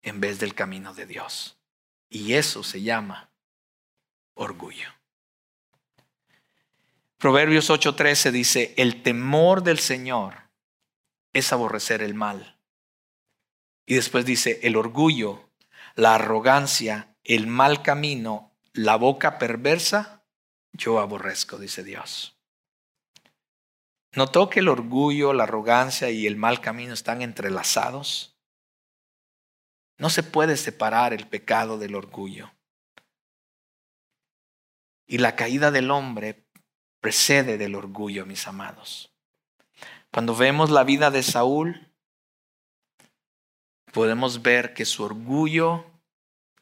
[0.00, 1.58] en vez del camino de Dios.
[2.08, 3.30] Y eso se llama
[4.32, 4.88] orgullo.
[7.18, 10.48] Proverbios 8:13 dice, el temor del Señor
[11.34, 12.58] es aborrecer el mal.
[13.84, 15.50] Y después dice, el orgullo,
[15.94, 20.24] la arrogancia, el mal camino, la boca perversa,
[20.72, 22.39] yo aborrezco, dice Dios.
[24.12, 28.36] ¿Notó que el orgullo, la arrogancia y el mal camino están entrelazados?
[29.98, 32.50] No se puede separar el pecado del orgullo.
[35.06, 36.46] Y la caída del hombre
[37.00, 39.12] precede del orgullo, mis amados.
[40.10, 41.92] Cuando vemos la vida de Saúl,
[43.92, 45.84] podemos ver que su orgullo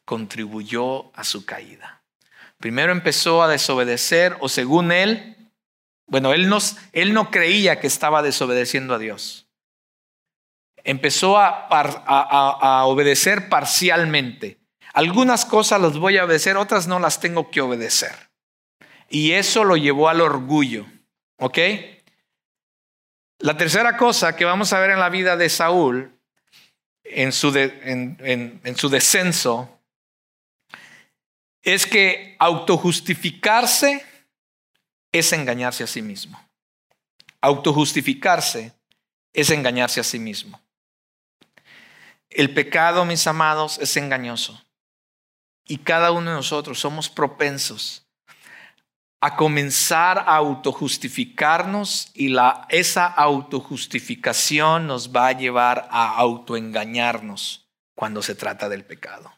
[0.05, 2.03] contribuyó a su caída.
[2.57, 5.38] Primero empezó a desobedecer o según él,
[6.09, 6.57] bueno, él no,
[6.91, 9.47] él no creía que estaba desobedeciendo a Dios.
[10.83, 14.57] Empezó a, a, obedecer parcialmente.
[14.93, 18.11] Algunas cosas las voy a obedecer, otras no las tengo que obedecer.
[19.09, 20.85] Y eso lo llevó al orgullo.
[21.37, 21.57] ¿Ok?
[23.39, 26.11] La tercera cosa que vamos a ver en la vida de Saúl,
[27.03, 29.79] en su, en su descenso,
[31.61, 34.08] es que autojustificarse
[35.11, 36.41] es engañarse a sí mismo.
[37.41, 38.73] Autojustificarse
[39.33, 40.61] es engañarse a sí mismo.
[42.29, 44.63] El pecado, mis amados, es engañoso.
[45.65, 48.05] Y cada uno de nosotros somos propensos
[49.21, 52.33] a comenzar a autojustificarnos y
[52.69, 59.33] esa autojustificación nos va a llevar a autoengañarnos cuando se trata del pecado.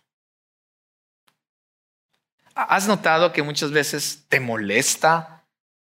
[2.53, 5.40] ¿Has notado que muchas veces te molesta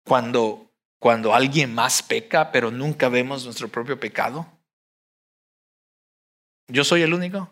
[0.06, 4.46] cuando, cuando alguien más peca, pero nunca vemos nuestro propio pecado?
[6.68, 7.50] ¿Yo soy el único?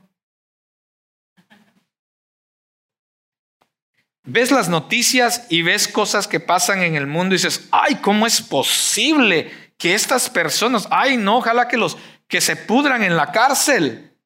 [4.22, 8.26] Ves las noticias y ves cosas que pasan en el mundo y dices, ay, ¿cómo
[8.26, 13.32] es posible que estas personas, ay, no, ojalá que los que se pudran en la
[13.32, 14.16] cárcel?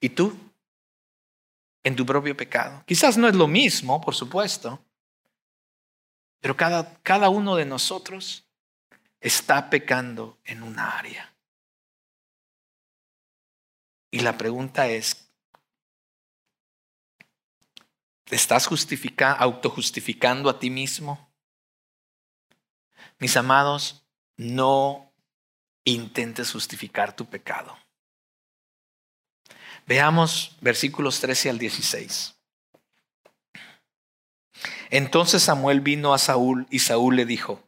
[0.00, 0.38] ¿Y tú?
[1.82, 2.84] En tu propio pecado.
[2.86, 4.80] Quizás no es lo mismo, por supuesto,
[6.42, 8.44] pero cada, cada uno de nosotros
[9.20, 11.32] está pecando en una área.
[14.10, 15.30] Y la pregunta es,
[18.24, 18.68] ¿te estás
[19.38, 21.30] autojustificando a ti mismo?
[23.20, 24.04] Mis amados,
[24.36, 25.12] no
[25.84, 27.78] intentes justificar tu pecado.
[29.86, 32.34] Veamos versículos 13 al 16.
[34.90, 37.60] Entonces Samuel vino a Saúl y Saúl le dijo,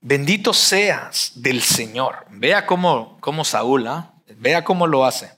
[0.00, 2.26] bendito seas del Señor.
[2.30, 4.14] Vea cómo, cómo Saúl, ¿ah?
[4.36, 5.32] vea cómo lo hace.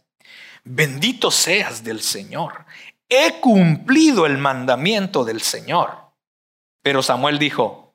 [0.65, 2.65] Bendito seas del Señor.
[3.09, 5.91] He cumplido el mandamiento del Señor.
[6.83, 7.95] Pero Samuel dijo,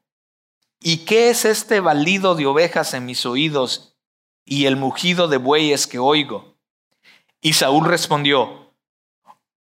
[0.80, 3.96] ¿y qué es este balido de ovejas en mis oídos
[4.46, 6.58] y el mugido de bueyes que oigo?
[7.42, 8.67] Y Saúl respondió,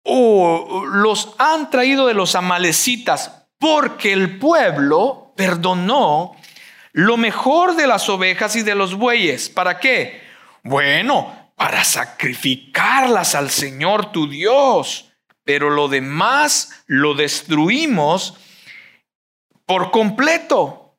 [0.06, 6.36] o los han traído de los amalecitas porque el pueblo perdonó
[6.92, 9.50] lo mejor de las ovejas y de los bueyes.
[9.50, 10.22] ¿Para qué?
[10.64, 15.12] Bueno, para sacrificarlas al Señor tu Dios.
[15.44, 18.38] Pero lo demás lo destruimos
[19.66, 20.98] por completo.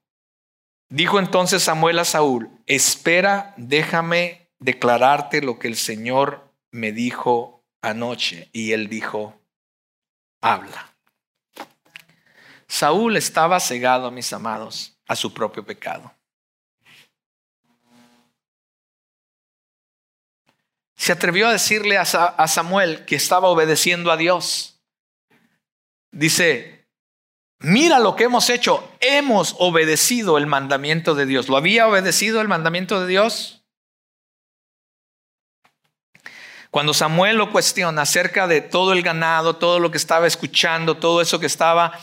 [0.88, 8.48] Dijo entonces Samuel a Saúl, espera, déjame declararte lo que el Señor me dijo anoche
[8.52, 9.40] y él dijo,
[10.40, 10.94] habla.
[12.68, 16.12] Saúl estaba cegado, mis amados, a su propio pecado.
[20.96, 24.80] Se atrevió a decirle a Samuel que estaba obedeciendo a Dios.
[26.10, 26.88] Dice,
[27.58, 31.48] mira lo que hemos hecho, hemos obedecido el mandamiento de Dios.
[31.48, 33.55] ¿Lo había obedecido el mandamiento de Dios?
[36.76, 41.22] Cuando Samuel lo cuestiona acerca de todo el ganado, todo lo que estaba escuchando, todo
[41.22, 41.98] eso que estaba,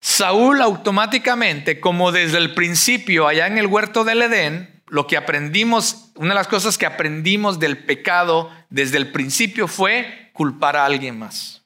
[0.00, 6.10] Saúl automáticamente, como desde el principio allá en el huerto del Edén, lo que aprendimos,
[6.16, 11.16] una de las cosas que aprendimos del pecado desde el principio fue culpar a alguien
[11.16, 11.62] más.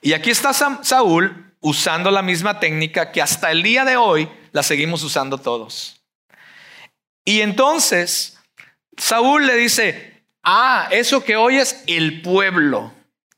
[0.00, 4.62] Y aquí está Saúl usando la misma técnica que hasta el día de hoy la
[4.62, 6.02] seguimos usando todos.
[7.22, 8.38] Y entonces
[8.96, 10.13] Saúl le dice,
[10.44, 12.92] Ah, eso que hoy es el pueblo.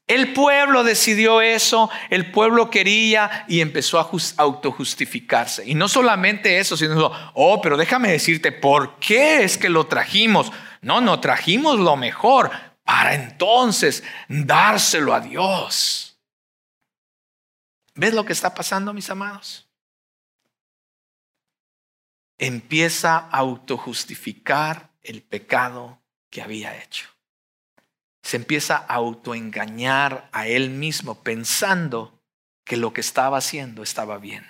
[0.08, 5.68] El pueblo decidió eso, el pueblo quería y empezó a autojustificarse.
[5.68, 10.52] Y no solamente eso, sino, oh, pero déjame decirte, ¿por qué es que lo trajimos?
[10.80, 12.52] No, no, trajimos lo mejor
[12.84, 16.16] para entonces dárselo a Dios.
[17.96, 19.66] ¿Ves lo que está pasando, mis amados?
[22.38, 25.95] Empieza a autojustificar el pecado
[26.30, 27.06] que había hecho.
[28.22, 32.20] Se empieza a autoengañar a él mismo pensando
[32.64, 34.44] que lo que estaba haciendo estaba bien.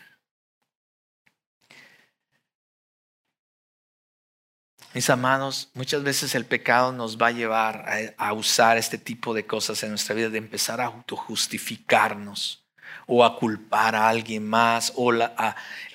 [4.95, 9.47] Mis amados, muchas veces el pecado nos va a llevar a, usar este tipo de
[9.47, 12.64] cosas en nuestra vida, de empezar a autojustificarnos
[13.07, 15.12] o a culpar a alguien más o,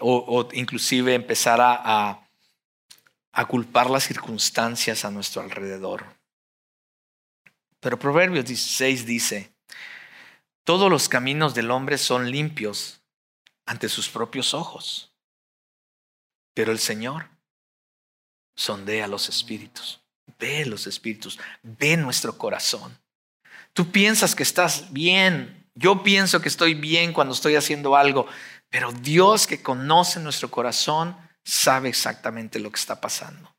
[0.02, 2.21] o, inclusive empezar a
[3.48, 6.06] culpar las circunstancias a nuestro alrededor.
[7.80, 9.54] Pero Proverbios 16 dice,
[10.64, 13.02] todos los caminos del hombre son limpios
[13.66, 15.12] ante sus propios ojos,
[16.54, 17.30] pero el Señor
[18.56, 20.02] sondea los espíritus,
[20.38, 23.00] ve los espíritus, ve nuestro corazón.
[23.74, 28.28] Tú piensas que estás bien, yo pienso que estoy bien cuando estoy haciendo algo,
[28.70, 33.54] pero Dios que conoce nuestro corazón sabe exactamente lo que está pasando.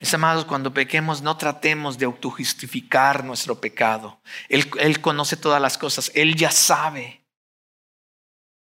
[0.00, 4.20] Mis amados, cuando pequemos, no tratemos de autojustificar nuestro pecado.
[4.48, 7.24] Él, él conoce todas las cosas, Él ya sabe.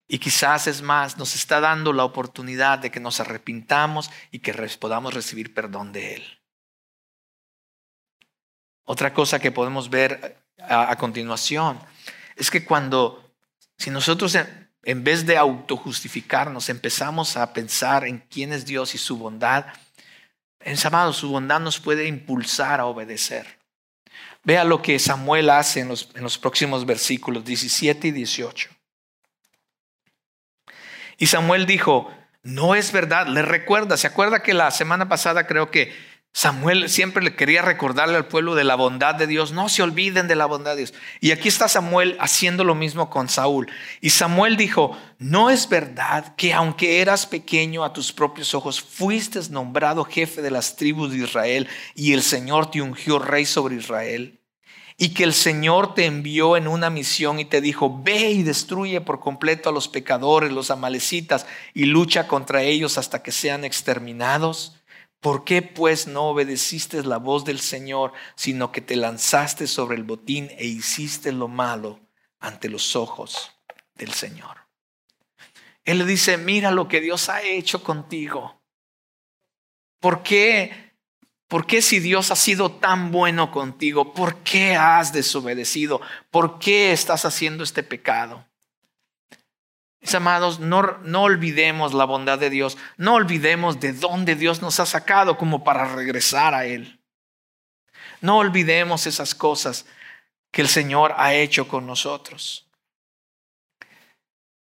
[0.08, 4.54] Y quizás es más, nos está dando la oportunidad de que nos arrepintamos y que
[4.80, 6.40] podamos recibir perdón de Él.
[8.86, 11.80] Otra cosa que podemos ver a, continuación
[12.36, 13.34] es que cuando,
[13.78, 14.38] si nosotros
[14.84, 19.66] en, vez de autojustificarnos empezamos a pensar en quién es Dios y su bondad,
[20.60, 23.60] en amado, su bondad nos puede impulsar a obedecer.
[24.44, 28.70] Vea lo que Samuel hace en los, en los próximos versículos 17 y 18.
[31.18, 32.14] Y Samuel dijo,
[32.44, 35.94] no es verdad, le recuerda, se acuerda que la semana pasada creo que
[36.36, 39.52] Samuel siempre le quería recordarle al pueblo de la bondad de Dios.
[39.52, 40.94] No se olviden de la bondad de Dios.
[41.22, 43.72] Y aquí está Samuel haciendo lo mismo con Saúl.
[44.02, 49.40] Y Samuel dijo, no es verdad que aunque eras pequeño a tus propios ojos, fuiste
[49.52, 54.40] nombrado jefe de las tribus de Israel y el Señor te ungió rey sobre Israel.
[54.98, 59.02] Y que el Señor te envió en una misión y te dijo, ve y destruye
[59.02, 64.83] por completo a los pecadores, los amalecitas, y lucha contra ellos hasta que sean exterminados.
[65.24, 70.04] ¿Por qué pues no obedeciste la voz del Señor, sino que te lanzaste sobre el
[70.04, 72.02] botín e hiciste lo malo
[72.42, 73.54] ante los ojos
[73.96, 74.68] del Señor?
[75.86, 78.62] Él le dice, mira lo que Dios ha hecho contigo.
[80.02, 80.92] ¿Por qué?
[81.48, 84.14] ¿Por qué si Dios ha sido tan bueno contigo?
[84.14, 86.02] ¿Por qué has desobedecido?
[86.32, 88.46] ¿Por qué estás haciendo este pecado?
[90.04, 94.82] Mis amados, no, no olvidemos la bondad de Dios, no olvidemos de dónde Dios nos
[94.82, 97.00] ha sacado como para regresar a Él.
[98.20, 99.86] No olvidemos esas cosas
[100.52, 102.68] que el Señor ha hecho con nosotros.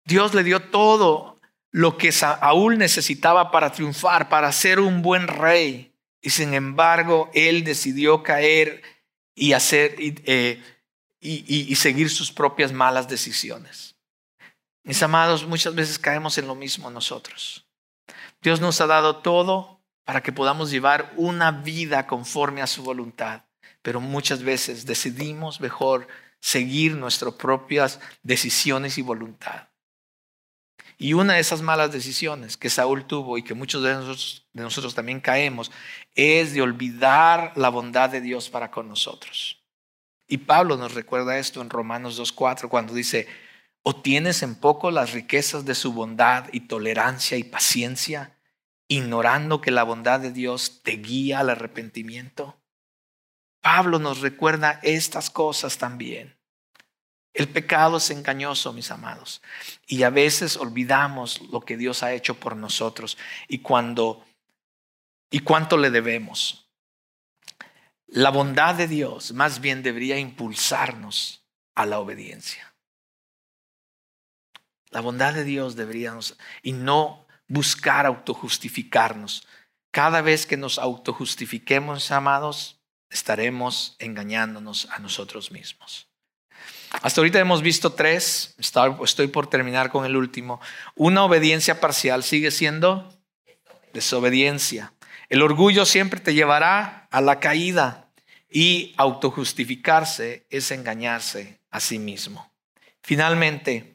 [0.05, 5.95] Dios le dio todo lo que Saúl necesitaba para triunfar, para ser un buen rey.
[6.21, 8.83] Y sin embargo, él decidió caer
[9.35, 10.63] y hacer eh,
[11.21, 13.92] y seguir sus propias malas decisiones.
[14.85, 17.67] Mis amados, muchas veces caemos en lo mismo nosotros.
[18.41, 23.43] Dios nos ha dado todo para que podamos llevar una vida conforme a su voluntad,
[23.83, 26.09] pero muchas veces decidimos mejor
[26.41, 29.69] seguir nuestras propias decisiones y voluntad.
[30.99, 33.95] Y una de esas malas decisiones que Saúl tuvo y que muchos de
[34.55, 35.71] nosotros, también caemos
[36.15, 39.63] es de olvidar la bondad de Dios para con nosotros.
[40.29, 43.27] Y Pablo nos recuerda esto en Romanos 2.4 cuando dice,
[43.83, 48.39] ¿O tienes en poco las riquezas de su bondad y tolerancia y paciencia,
[48.89, 52.61] ignorando que la bondad de Dios te guía al arrepentimiento?
[53.61, 56.37] Pablo nos recuerda estas cosas también.
[57.33, 59.41] El pecado es engañoso, mis amados,
[59.87, 63.17] y a veces olvidamos lo que Dios ha hecho por nosotros
[63.49, 64.25] y cuando
[65.31, 66.69] y cuánto le debemos.
[68.07, 71.43] La bondad de Dios más bien debería impulsarnos
[71.75, 72.72] a la obediencia.
[74.93, 79.47] La bondad de Dios deberíamos y no buscar autojustificarnos.
[79.91, 82.79] Cada vez que nos autojustifiquemos, amados,
[83.11, 86.09] estaremos engañándonos a nosotros mismos.
[87.01, 90.61] Hasta ahorita hemos visto tres, estoy por terminar con el último.
[90.95, 93.19] Una obediencia parcial sigue siendo
[93.95, 94.93] desobediencia.
[95.31, 98.11] El orgullo siempre te llevará a la caída
[98.51, 102.53] y autojustificarse es engañarse a sí mismo.
[103.03, 103.92] Finalmente,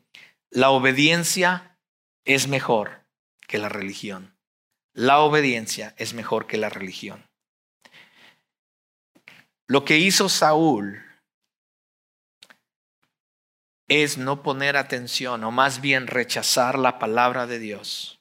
[0.49, 1.77] la obediencia
[2.25, 3.05] es mejor
[3.47, 4.37] que la religión.
[4.93, 7.29] La obediencia es mejor que la religión.
[9.67, 11.03] Lo que hizo Saúl
[13.87, 18.19] es no poner atención o más bien rechazar la palabra de Dios.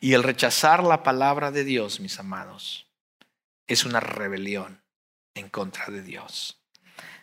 [0.00, 2.90] Y el rechazar la palabra de Dios, mis amados,
[3.66, 4.82] es una rebelión
[5.34, 6.62] en contra de Dios.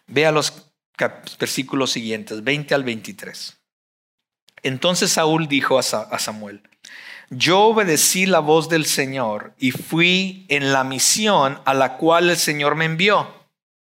[0.07, 0.70] Vea los
[1.39, 3.57] versículos siguientes, 20 al 23.
[4.63, 6.61] Entonces Saúl dijo a Samuel,
[7.33, 12.35] yo obedecí la voz del Señor y fui en la misión a la cual el
[12.35, 13.33] Señor me envió.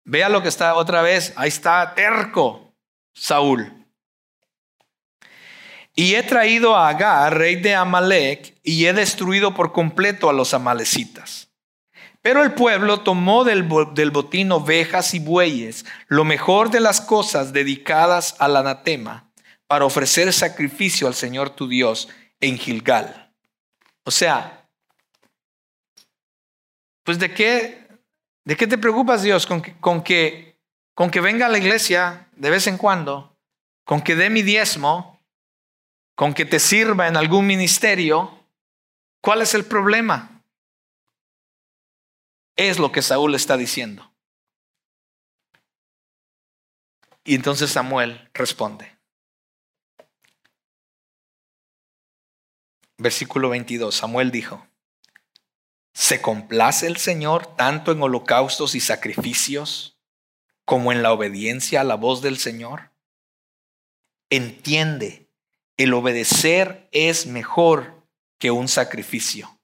[0.04, 1.32] Vea lo que está otra vez.
[1.36, 2.74] Ahí está terco
[3.14, 3.72] Saúl.
[5.94, 10.54] Y he traído a Agar, rey de Amalek, y he destruido por completo a los
[10.54, 11.47] amalecitas.
[12.22, 17.52] Pero el pueblo tomó del, del botín ovejas y bueyes, lo mejor de las cosas
[17.52, 19.30] dedicadas al anatema,
[19.66, 22.08] para ofrecer sacrificio al Señor tu Dios
[22.40, 23.32] en Gilgal.
[24.04, 24.68] O sea,
[27.04, 27.88] pues de qué
[28.48, 29.46] ¿De qué te preocupas, Dios?
[29.46, 30.58] ¿Con que, con que,
[30.94, 33.36] con que venga a la iglesia de vez en cuando,
[33.84, 35.22] con que dé mi diezmo,
[36.14, 38.46] con que te sirva en algún ministerio.
[39.20, 40.37] ¿Cuál es el problema?
[42.58, 44.12] Es lo que Saúl está diciendo.
[47.22, 48.98] Y entonces Samuel responde.
[52.96, 53.94] Versículo 22.
[53.94, 54.66] Samuel dijo,
[55.92, 59.96] ¿Se complace el Señor tanto en holocaustos y sacrificios
[60.64, 62.90] como en la obediencia a la voz del Señor?
[64.30, 65.30] Entiende,
[65.76, 68.02] el obedecer es mejor
[68.40, 69.60] que un sacrificio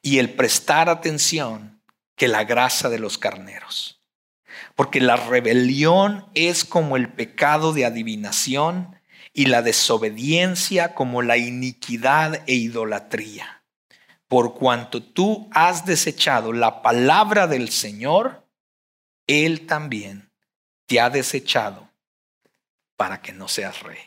[0.00, 1.79] y el prestar atención
[2.20, 4.02] que la grasa de los carneros.
[4.76, 9.00] Porque la rebelión es como el pecado de adivinación
[9.32, 13.60] y la desobediencia como la iniquidad e idolatría
[14.28, 18.46] por cuanto tú has desechado la palabra del Señor,
[19.26, 20.30] Él también
[20.84, 21.90] te ha desechado
[22.98, 23.98] para que no seas rey.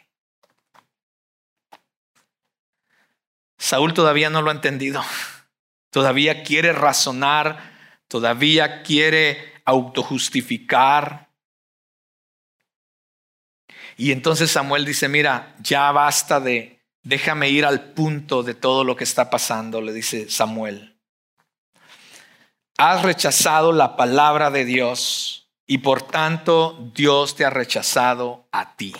[3.57, 5.03] Saúl todavía no lo ha entendido,
[5.89, 7.72] todavía quiere razonar,
[8.13, 11.31] todavía quiere autojustificar.
[13.97, 18.95] Y entonces Samuel dice, mira, ya basta de Déjame ir al punto de todo lo
[18.95, 20.97] que está pasando, le dice Samuel.
[22.77, 28.93] Has rechazado la palabra de Dios y por tanto Dios te ha rechazado a ti.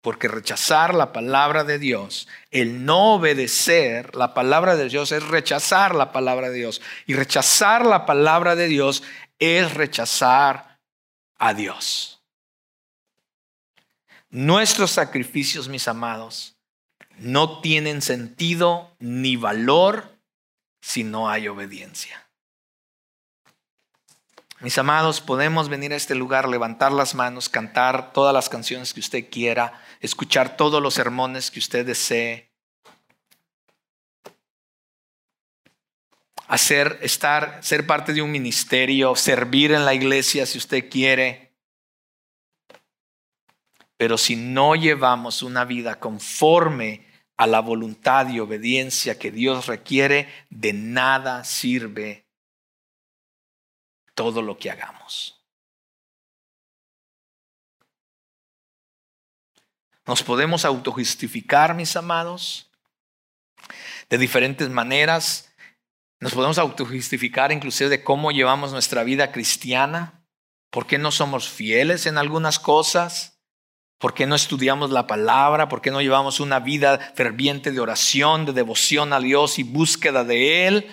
[0.00, 5.94] Porque rechazar la palabra de Dios, el no obedecer la palabra de Dios es rechazar
[5.94, 6.80] la palabra de Dios.
[7.06, 9.02] Y rechazar la palabra de Dios
[9.38, 10.80] es rechazar
[11.36, 12.22] a Dios.
[14.30, 16.56] Nuestros sacrificios, mis amados,
[17.18, 20.18] no tienen sentido ni valor
[20.80, 22.29] si no hay obediencia.
[24.60, 29.00] Mis amados, podemos venir a este lugar, levantar las manos, cantar todas las canciones que
[29.00, 32.50] usted quiera, escuchar todos los sermones que usted desee,
[36.46, 41.54] hacer, estar, ser parte de un ministerio, servir en la iglesia si usted quiere.
[43.96, 47.06] Pero si no llevamos una vida conforme
[47.38, 52.29] a la voluntad y obediencia que Dios requiere, de nada sirve
[54.20, 55.40] todo lo que hagamos.
[60.06, 62.70] Nos podemos autojustificar, mis amados,
[64.10, 65.54] de diferentes maneras.
[66.18, 70.22] Nos podemos autojustificar inclusive de cómo llevamos nuestra vida cristiana,
[70.68, 73.40] por qué no somos fieles en algunas cosas.
[73.96, 75.70] ¿Por qué no estudiamos la palabra?
[75.70, 80.24] ¿Por qué no llevamos una vida ferviente de oración, de devoción a Dios y búsqueda
[80.24, 80.92] de Él?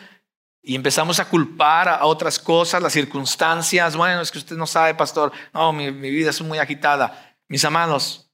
[0.61, 3.95] Y empezamos a culpar a otras cosas, las circunstancias.
[3.95, 5.31] Bueno, es que usted no sabe, pastor.
[5.53, 7.37] No, mi, vida es muy agitada.
[7.47, 8.29] Mis amados,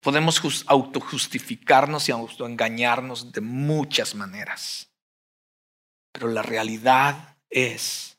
[0.00, 4.90] podemos autojustificarnos y autoengañarnos de muchas maneras.
[6.12, 8.18] Pero la realidad es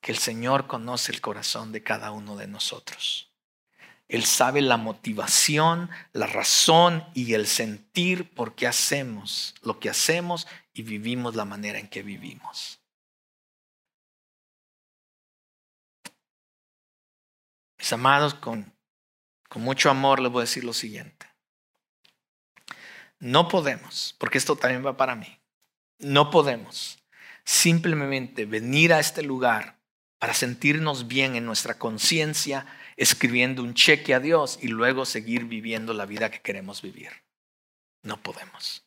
[0.00, 3.32] que el Señor conoce el corazón de cada uno de nosotros.
[4.08, 10.46] Él sabe la motivación, la razón y el sentir por qué hacemos lo que hacemos
[10.76, 12.82] y vivimos la manera en que vivimos.
[17.78, 18.74] Mis amados, con,
[19.48, 21.26] con mucho amor les voy a decir lo siguiente.
[23.18, 25.40] No podemos, porque esto también va para mí,
[25.98, 27.02] no podemos
[27.42, 29.78] simplemente venir a este lugar
[30.18, 32.66] para sentirnos bien en nuestra conciencia
[32.96, 37.10] escribiendo un cheque a Dios y luego seguir viviendo la vida que queremos vivir.
[38.02, 38.85] No podemos.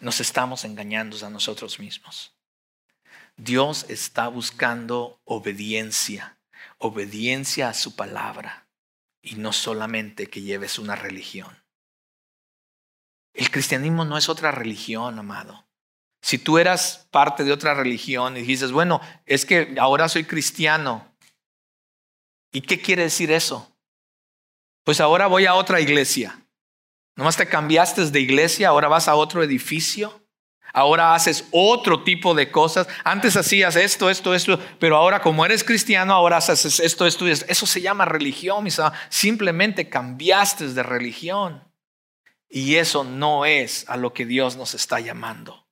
[0.00, 2.34] Nos estamos engañando a nosotros mismos.
[3.36, 6.38] Dios está buscando obediencia,
[6.78, 8.68] obediencia a su palabra
[9.22, 11.62] y no solamente que lleves una religión.
[13.32, 15.68] El cristianismo no es otra religión, amado.
[16.20, 21.14] Si tú eras parte de otra religión y dices, bueno, es que ahora soy cristiano.
[22.50, 23.72] ¿Y qué quiere decir eso?
[24.82, 26.42] Pues ahora voy a otra iglesia.
[27.18, 30.24] Nomás te cambiaste de iglesia, ahora vas a otro edificio.
[30.72, 32.86] Ahora haces otro tipo de cosas.
[33.02, 37.46] Antes hacías esto, esto, esto, pero ahora como eres cristiano, ahora haces esto, esto, esto.
[37.48, 41.64] Eso se llama religión, mis Simplemente cambiaste de religión.
[42.48, 45.66] Y eso no es a lo que Dios nos está llamando.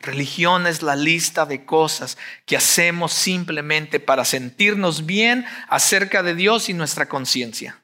[0.00, 6.68] Religión es la lista de cosas que hacemos simplemente para sentirnos bien acerca de Dios
[6.68, 7.81] y nuestra conciencia.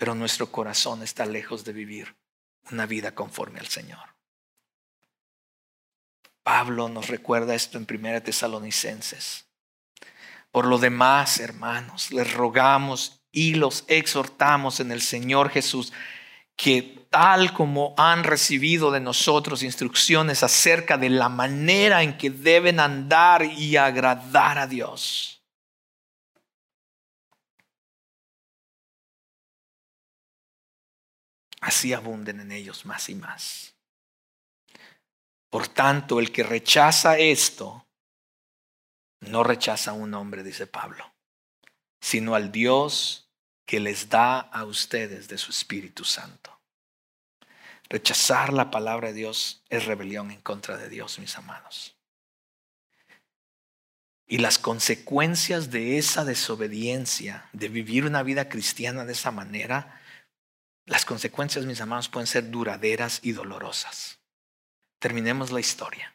[0.00, 2.16] Pero nuestro corazón está lejos de vivir
[2.70, 4.16] una vida conforme al Señor.
[6.42, 9.44] Pablo nos recuerda esto en 1 Tesalonicenses.
[10.50, 15.92] Por lo demás, hermanos, les rogamos y los exhortamos en el Señor Jesús
[16.56, 22.80] que tal como han recibido de nosotros instrucciones acerca de la manera en que deben
[22.80, 25.39] andar y agradar a Dios.
[31.60, 33.74] Así abunden en ellos más y más.
[35.50, 37.86] Por tanto, el que rechaza esto,
[39.20, 41.12] no rechaza a un hombre, dice Pablo,
[42.00, 43.28] sino al Dios
[43.66, 46.60] que les da a ustedes de su Espíritu Santo.
[47.88, 51.96] Rechazar la palabra de Dios es rebelión en contra de Dios, mis amados.
[54.26, 59.99] Y las consecuencias de esa desobediencia, de vivir una vida cristiana de esa manera,
[60.90, 64.18] las consecuencias, mis amados, pueden ser duraderas y dolorosas.
[64.98, 66.14] Terminemos la historia.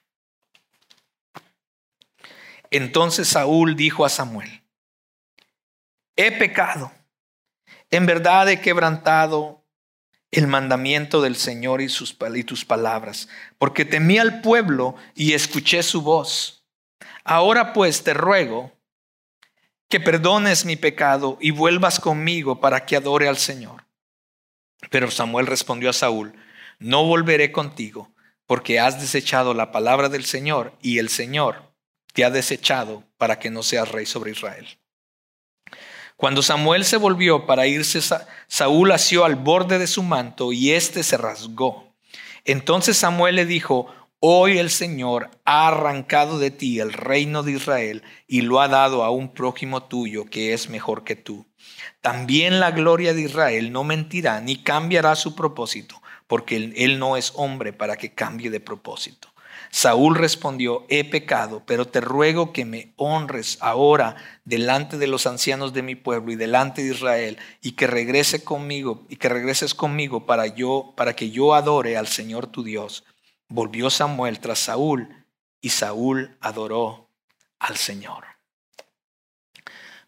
[2.70, 4.62] Entonces Saúl dijo a Samuel,
[6.16, 6.92] he pecado
[7.92, 9.64] en verdad he quebrantado
[10.32, 15.82] el mandamiento del Señor y, sus, y tus palabras, porque temí al pueblo y escuché
[15.82, 16.66] su voz.
[17.24, 18.74] Ahora pues te ruego
[19.88, 23.85] que perdones mi pecado y vuelvas conmigo para que adore al Señor.
[24.90, 26.34] Pero Samuel respondió a Saúl,
[26.80, 28.12] no volveré contigo,
[28.46, 31.74] porque has desechado la palabra del Señor y el Señor
[32.14, 34.68] te ha desechado para que no seas rey sobre Israel.
[36.16, 38.00] Cuando Samuel se volvió para irse,
[38.48, 41.94] Saúl asió al borde de su manto y éste se rasgó.
[42.46, 48.02] Entonces Samuel le dijo, Hoy el Señor ha arrancado de ti el reino de Israel
[48.28, 51.46] y lo ha dado a un prójimo tuyo que es mejor que tú.
[52.02, 57.34] También la gloria de Israel no mentirá ni cambiará su propósito, porque él no es
[57.36, 59.30] hombre para que cambie de propósito.
[59.72, 65.74] Saúl respondió, he pecado, pero te ruego que me honres ahora delante de los ancianos
[65.74, 70.26] de mi pueblo y delante de Israel y que regrese conmigo y que regreses conmigo
[70.26, 73.04] para yo para que yo adore al Señor tu Dios.
[73.50, 75.26] Volvió Samuel tras Saúl
[75.60, 77.10] y Saúl adoró
[77.60, 78.35] al Señor.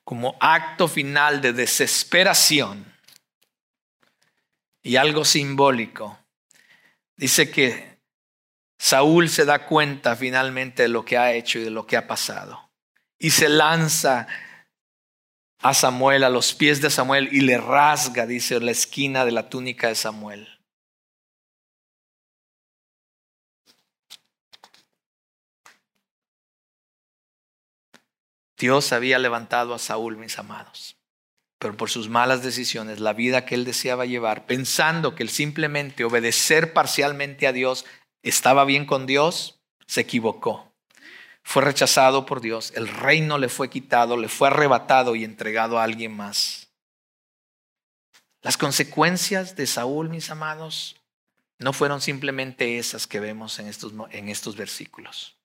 [0.07, 2.85] Como acto final de desesperación
[4.81, 6.17] y algo simbólico,
[7.17, 7.99] dice que
[8.79, 12.07] Saúl se da cuenta finalmente de lo que ha hecho y de lo que ha
[12.07, 12.71] pasado.
[13.19, 14.29] Y se lanza
[15.59, 19.49] a Samuel, a los pies de Samuel, y le rasga, dice, la esquina de la
[19.49, 20.56] túnica de Samuel.
[28.57, 30.97] Dios había levantado a Saúl, mis amados,
[31.59, 36.03] pero por sus malas decisiones, la vida que él deseaba llevar, pensando que el simplemente
[36.03, 37.85] obedecer parcialmente a Dios
[38.23, 40.73] estaba bien con Dios, se equivocó.
[41.43, 45.83] Fue rechazado por Dios, el reino le fue quitado, le fue arrebatado y entregado a
[45.83, 46.67] alguien más.
[48.41, 50.99] Las consecuencias de Saúl, mis amados,
[51.59, 55.37] no fueron simplemente esas que vemos en estos, en estos versículos.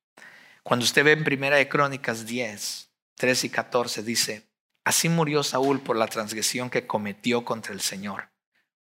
[0.62, 4.48] Cuando usted ve en Primera de Crónicas 10, 13 y 14, dice,
[4.84, 8.30] así murió Saúl por la transgresión que cometió contra el Señor,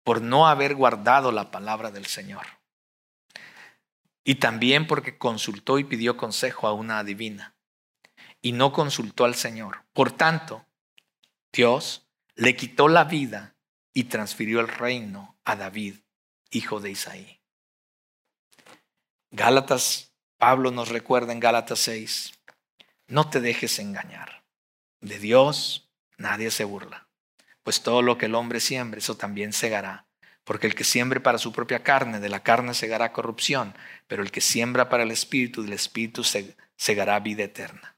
[0.04, 2.46] por no haber guardado la palabra del Señor.
[4.24, 7.56] Y también porque consultó y pidió consejo a una adivina
[8.42, 9.84] y no consultó al Señor.
[9.94, 10.66] Por tanto,
[11.52, 13.56] Dios le quitó la vida
[13.94, 15.96] y transfirió el reino a David,
[16.52, 17.42] hijo de Isaí.
[19.32, 22.39] Gálatas, Pablo nos recuerda en Gálatas 6,
[23.10, 24.44] no te dejes engañar.
[25.02, 27.08] De Dios nadie se burla,
[27.64, 30.06] pues todo lo que el hombre siembre, eso también segará.
[30.44, 33.76] Porque el que siembre para su propia carne, de la carne segará corrupción,
[34.08, 36.24] pero el que siembra para el Espíritu, del Espíritu
[36.76, 37.98] segará vida eterna.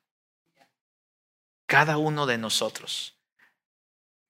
[1.66, 3.18] Cada uno de nosotros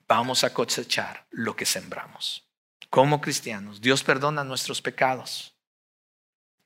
[0.08, 2.48] vamos a cosechar lo que sembramos.
[2.90, 5.56] Como cristianos, Dios perdona nuestros pecados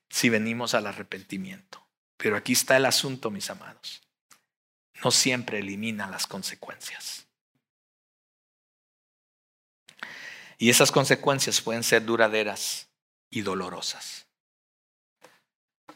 [0.10, 1.88] si venimos al arrepentimiento.
[2.18, 4.05] Pero aquí está el asunto, mis amados.
[5.06, 7.28] No siempre elimina las consecuencias.
[10.58, 12.90] Y esas consecuencias pueden ser duraderas
[13.30, 14.26] y dolorosas.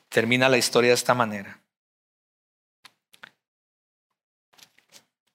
[0.10, 1.60] Termina la historia de esta manera.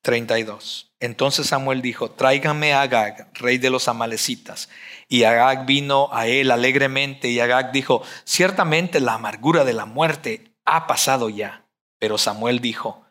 [0.03, 0.93] 32.
[1.01, 4.69] Entonces Samuel dijo, tráigame a Agag, rey de los amalecitas.
[5.09, 10.55] Y Agag vino a él alegremente y Agag dijo, ciertamente la amargura de la muerte
[10.65, 11.67] ha pasado ya.
[11.99, 13.04] Pero Samuel dijo,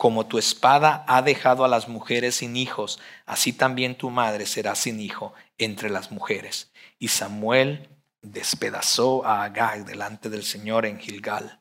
[0.00, 4.74] como tu espada ha dejado a las mujeres sin hijos, así también tu madre será
[4.74, 6.72] sin hijo entre las mujeres.
[6.98, 7.88] Y Samuel
[8.22, 11.60] despedazó a Agag delante del Señor en Gilgal.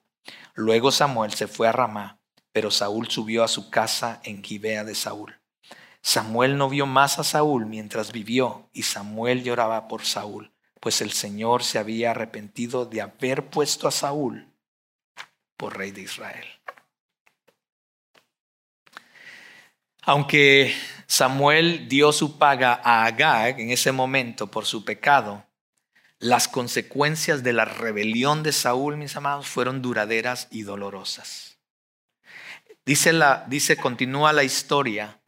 [0.54, 2.20] Luego Samuel se fue a Ramá
[2.52, 5.40] pero Saúl subió a su casa en Gibea de Saúl.
[6.02, 11.12] Samuel no vio más a Saúl mientras vivió, y Samuel lloraba por Saúl, pues el
[11.12, 14.48] Señor se había arrepentido de haber puesto a Saúl
[15.58, 16.46] por rey de Israel.
[20.10, 25.46] Aunque Samuel dio su paga a Agag en ese momento por su pecado,
[26.18, 31.60] las consecuencias de la rebelión de Saúl, mis amados, fueron duraderas y dolorosas.
[32.88, 35.20] Dice, la, dice, continúa la historia,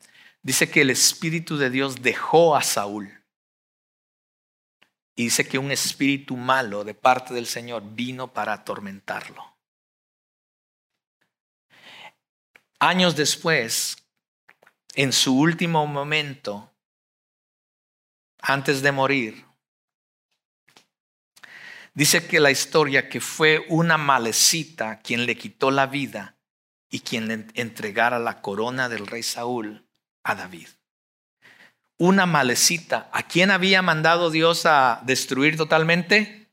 [0.41, 3.23] dice que el Espíritu de Dios dejó a Saúl.
[5.15, 9.45] Y dice que un espíritu malo de parte del Señor vino para atormentarlo.
[12.79, 14.00] Años después,
[14.95, 16.71] en su último momento,
[18.39, 19.45] antes de morir,
[21.93, 26.35] dice que la historia que fue una malecita quien le quitó la vida
[26.89, 29.85] y quien le entregara la corona del rey Saúl
[30.23, 30.67] a David.
[31.97, 33.09] Una malecita.
[33.13, 36.49] ¿A quién había mandado Dios a destruir totalmente?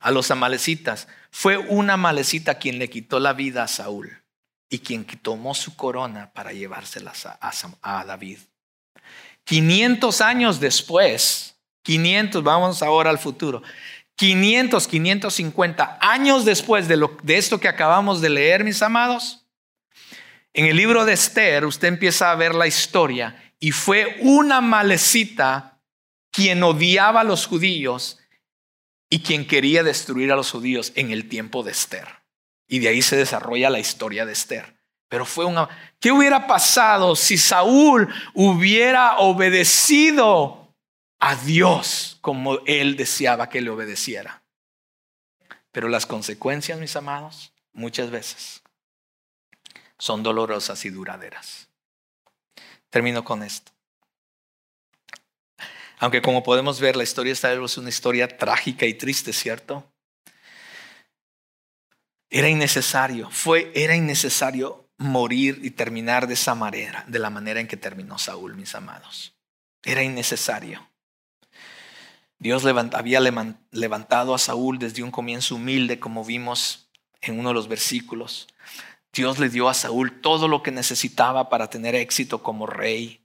[0.00, 1.06] A los amalecitas.
[1.30, 4.23] Fue una malecita quien le quitó la vida a Saúl
[4.68, 7.38] y quien tomó su corona para llevárselas a,
[7.82, 8.38] a David.
[9.44, 13.62] 500 años después, 500, vamos ahora al futuro.
[14.16, 19.44] 500, 550 años después de, lo, de esto que acabamos de leer, mis amados,
[20.52, 25.80] en el libro de Esther usted empieza a ver la historia y fue una malecita
[26.30, 28.18] quien odiaba a los judíos
[29.10, 32.23] y quien quería destruir a los judíos en el tiempo de Esther.
[32.66, 34.76] Y de ahí se desarrolla la historia de Esther.
[35.08, 35.68] Pero fue una...
[36.00, 40.74] ¿Qué hubiera pasado si Saúl hubiera obedecido
[41.20, 44.42] a Dios como él deseaba que le obedeciera?
[45.72, 48.62] Pero las consecuencias, mis amados, muchas veces
[49.98, 51.68] son dolorosas y duraderas.
[52.90, 53.72] Termino con esto.
[55.98, 59.93] Aunque como podemos ver, la historia de esta es una historia trágica y triste, ¿cierto?
[62.34, 67.68] Era innecesario, fue, era innecesario morir y terminar de esa manera, de la manera en
[67.68, 69.36] que terminó Saúl, mis amados.
[69.84, 70.84] Era innecesario.
[72.40, 77.68] Dios había levantado a Saúl desde un comienzo humilde, como vimos en uno de los
[77.68, 78.48] versículos.
[79.12, 83.24] Dios le dio a Saúl todo lo que necesitaba para tener éxito como rey.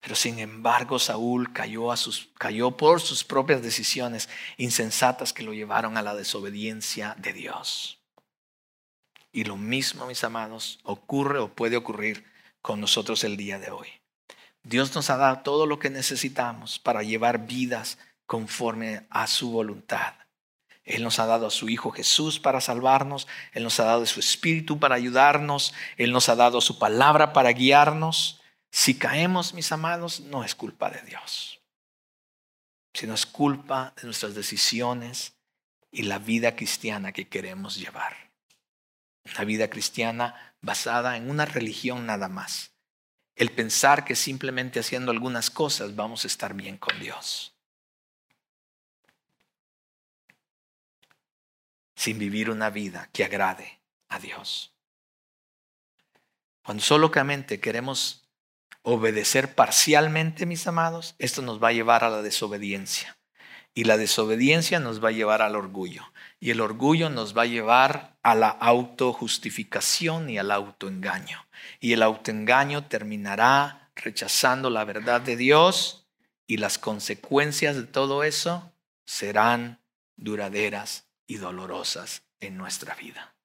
[0.00, 5.54] Pero sin embargo, Saúl cayó, a sus, cayó por sus propias decisiones insensatas que lo
[5.54, 7.97] llevaron a la desobediencia de Dios.
[9.38, 12.24] Y lo mismo, mis amados, ocurre o puede ocurrir
[12.60, 13.86] con nosotros el día de hoy.
[14.64, 20.14] Dios nos ha dado todo lo que necesitamos para llevar vidas conforme a su voluntad.
[20.82, 24.18] Él nos ha dado a su Hijo Jesús para salvarnos, Él nos ha dado su
[24.18, 28.40] Espíritu para ayudarnos, Él nos ha dado su palabra para guiarnos.
[28.72, 31.60] Si caemos, mis amados, no es culpa de Dios,
[32.92, 35.34] sino es culpa de nuestras decisiones
[35.92, 38.27] y la vida cristiana que queremos llevar.
[39.34, 42.72] Una vida cristiana basada en una religión nada más.
[43.36, 47.54] El pensar que simplemente haciendo algunas cosas vamos a estar bien con Dios.
[51.98, 54.72] sin vivir una vida que agrade a Dios.
[56.62, 58.28] Cuando solamente queremos
[58.82, 63.17] obedecer parcialmente, mis amados, esto nos va a llevar a la desobediencia.
[63.78, 66.02] Y la desobediencia nos va a llevar al orgullo.
[66.40, 71.46] Y el orgullo nos va a llevar a la autojustificación y al autoengaño.
[71.78, 76.08] Y el autoengaño terminará rechazando la verdad de Dios
[76.44, 78.72] y las consecuencias de todo eso
[79.06, 79.78] serán
[80.16, 83.36] duraderas y dolorosas en nuestra vida.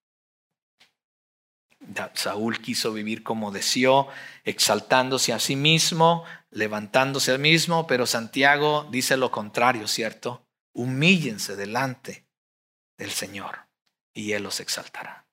[2.14, 4.08] Saúl quiso vivir como deseó,
[4.44, 10.46] exaltándose a sí mismo, levantándose a mismo, pero Santiago dice lo contrario, ¿cierto?
[10.74, 12.26] Humíllense delante
[12.98, 13.68] del Señor
[14.14, 15.26] y Él los exaltará.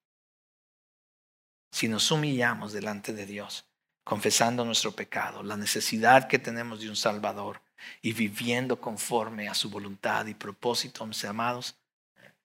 [1.72, 3.66] Si nos humillamos delante de Dios,
[4.04, 7.62] confesando nuestro pecado, la necesidad que tenemos de un Salvador
[8.02, 11.76] y viviendo conforme a su voluntad y propósito, mis amados,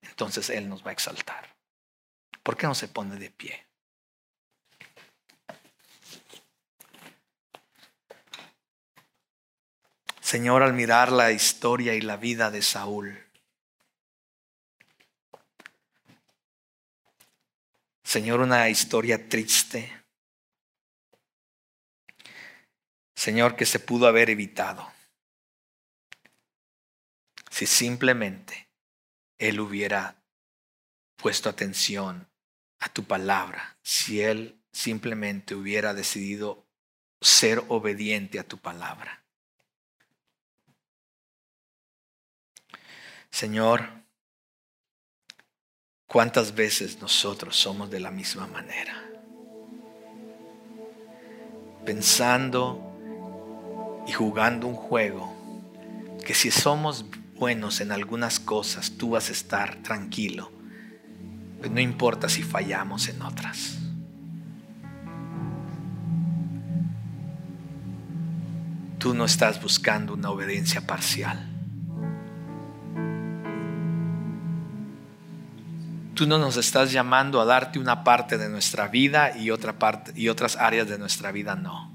[0.02, 1.56] entonces Él nos va a exaltar.
[2.44, 3.66] ¿Por qué no se pone de pie?
[10.36, 13.18] Señor, al mirar la historia y la vida de Saúl,
[18.04, 20.04] Señor, una historia triste.
[23.16, 24.92] Señor, que se pudo haber evitado
[27.50, 28.68] si simplemente
[29.38, 30.22] Él hubiera
[31.16, 32.28] puesto atención
[32.80, 36.68] a tu palabra, si Él simplemente hubiera decidido
[37.22, 39.25] ser obediente a tu palabra.
[43.36, 43.90] Señor,
[46.08, 48.96] ¿cuántas veces nosotros somos de la misma manera?
[51.86, 52.80] Pensando
[54.08, 55.36] y jugando un juego
[56.26, 57.04] que si somos
[57.36, 60.50] buenos en algunas cosas, tú vas a estar tranquilo.
[61.60, 63.80] Pues no importa si fallamos en otras.
[68.98, 71.52] Tú no estás buscando una obediencia parcial.
[76.16, 80.14] Tú no nos estás llamando a darte una parte de nuestra vida y otra parte
[80.16, 81.94] y otras áreas de nuestra vida no.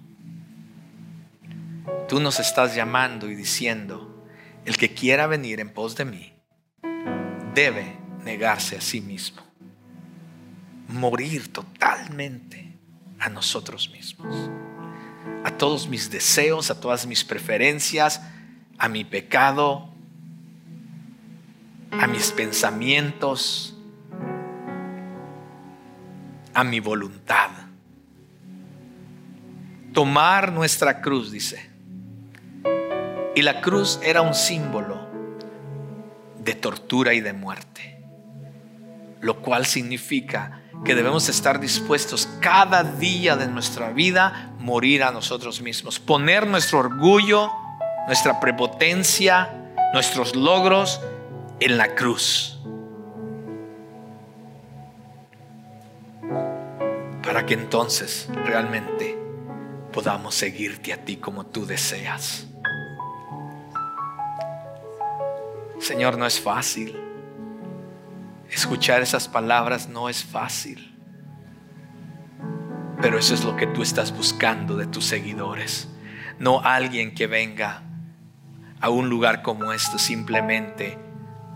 [2.07, 4.27] Tú nos estás llamando y diciendo,
[4.67, 6.35] el que quiera venir en pos de mí
[7.55, 9.41] debe negarse a sí mismo,
[10.89, 12.79] morir totalmente
[13.19, 14.51] a nosotros mismos,
[15.45, 18.21] a todos mis deseos, a todas mis preferencias,
[18.77, 19.89] a mi pecado,
[21.91, 23.80] a mis pensamientos,
[26.61, 27.49] a mi voluntad.
[29.95, 31.71] Tomar nuestra cruz, dice.
[33.35, 35.09] Y la cruz era un símbolo
[36.39, 38.03] de tortura y de muerte,
[39.21, 45.63] lo cual significa que debemos estar dispuestos cada día de nuestra vida morir a nosotros
[45.63, 47.51] mismos, poner nuestro orgullo,
[48.07, 49.51] nuestra prepotencia,
[49.95, 51.01] nuestros logros
[51.59, 52.61] en la cruz
[57.31, 59.17] para que entonces realmente
[59.93, 62.49] podamos seguirte a ti como tú deseas.
[65.79, 67.01] Señor, no es fácil.
[68.51, 70.93] Escuchar esas palabras no es fácil.
[73.01, 75.89] Pero eso es lo que tú estás buscando de tus seguidores.
[76.41, 77.85] No alguien que venga
[78.81, 80.99] a un lugar como esto simplemente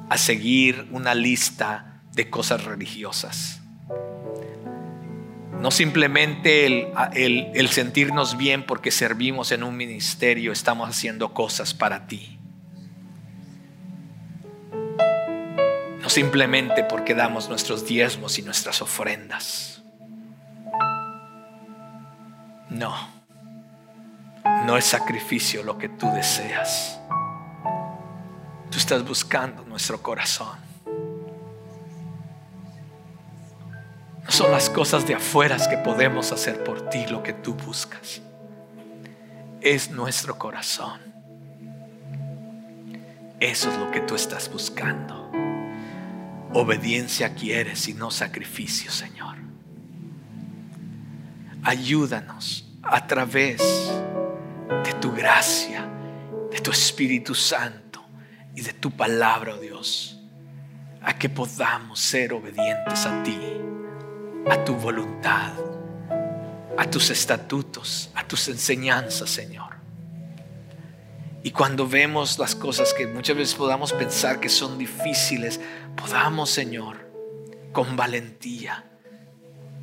[0.08, 3.63] a seguir una lista de cosas religiosas
[5.64, 12.38] no simplemente el, sentirnos bien porque servimos en un ministerio, estamos haciendo cosas para ti.
[16.02, 19.82] No simplemente porque damos nuestros diezmos y nuestras ofrendas.
[22.68, 22.94] No,
[24.66, 27.00] no es sacrificio lo que tú deseas.
[28.70, 30.63] Tú estás buscando nuestro corazón.
[34.24, 38.22] No son las cosas de afuera que podemos hacer por ti lo que tú buscas.
[39.60, 41.00] Es nuestro corazón.
[43.38, 45.30] Eso es lo que tú estás buscando.
[46.54, 49.36] Obediencia quieres y no sacrificio, Señor.
[51.62, 53.60] Ayúdanos a través
[54.84, 55.86] de tu gracia,
[56.50, 58.02] de tu Espíritu Santo
[58.54, 60.18] y de tu palabra, oh Dios,
[61.02, 63.38] a que podamos ser obedientes a ti
[64.48, 65.52] a tu voluntad,
[66.76, 69.74] a tus estatutos, a tus enseñanzas, Señor.
[71.42, 75.60] Y cuando vemos las cosas que muchas veces podamos pensar que son difíciles,
[75.94, 77.10] podamos, Señor,
[77.72, 78.84] con valentía,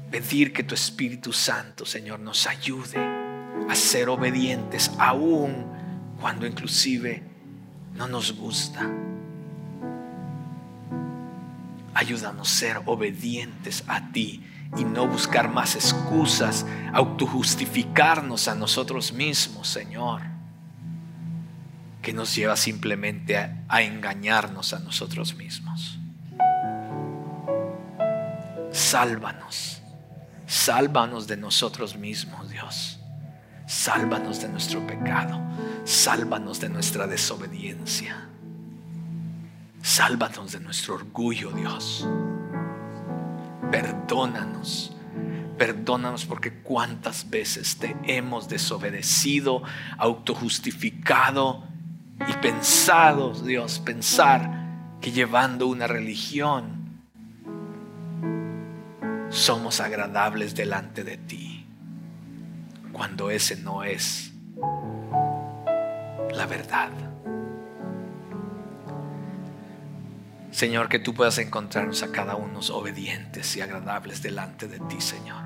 [0.10, 2.98] pedir que tu Espíritu Santo, Señor, nos ayude
[3.70, 5.68] a ser obedientes, aún
[6.20, 7.24] cuando inclusive
[7.94, 8.90] no nos gusta.
[11.94, 14.44] Ayúdanos a ser obedientes a ti
[14.78, 20.22] y no buscar más excusas, autojustificarnos a nosotros mismos, Señor,
[22.02, 23.38] que nos lleva simplemente
[23.68, 26.00] a, engañarnos a nosotros mismos.
[28.72, 29.82] Sálvanos,
[30.48, 32.98] sálvanos de nosotros mismos, Dios.
[33.68, 35.40] Sálvanos de nuestro pecado,
[35.86, 38.31] sálvanos de nuestra desobediencia.
[39.82, 42.08] Sálvanos de nuestro orgullo, Dios.
[43.72, 44.96] Perdónanos.
[45.58, 49.62] Perdónanos porque cuántas veces te hemos desobedecido,
[49.98, 51.64] autojustificado
[52.28, 56.82] y pensado, Dios, pensar que llevando una religión
[59.30, 61.66] somos agradables delante de ti,
[62.92, 64.34] cuando ese no es
[66.34, 67.11] la verdad.
[70.52, 75.44] Señor, que tú puedas encontrarnos a cada uno obedientes y agradables delante de ti, Señor.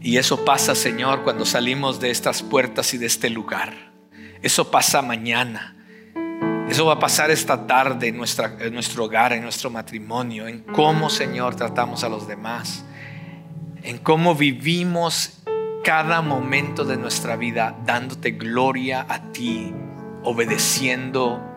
[0.00, 3.92] Y eso pasa, Señor, cuando salimos de estas puertas y de este lugar.
[4.42, 5.76] Eso pasa mañana.
[6.68, 10.60] Eso va a pasar esta tarde en, nuestra, en nuestro hogar, en nuestro matrimonio, en
[10.60, 12.84] cómo, Señor, tratamos a los demás,
[13.82, 15.42] en cómo vivimos
[15.84, 19.72] cada momento de nuestra vida dándote gloria a ti,
[20.24, 21.51] obedeciendo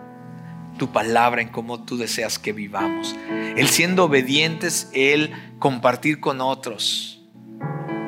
[0.77, 3.15] tu palabra en cómo tú deseas que vivamos.
[3.55, 7.21] El siendo obedientes, el compartir con otros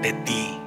[0.02, 0.60] de ti.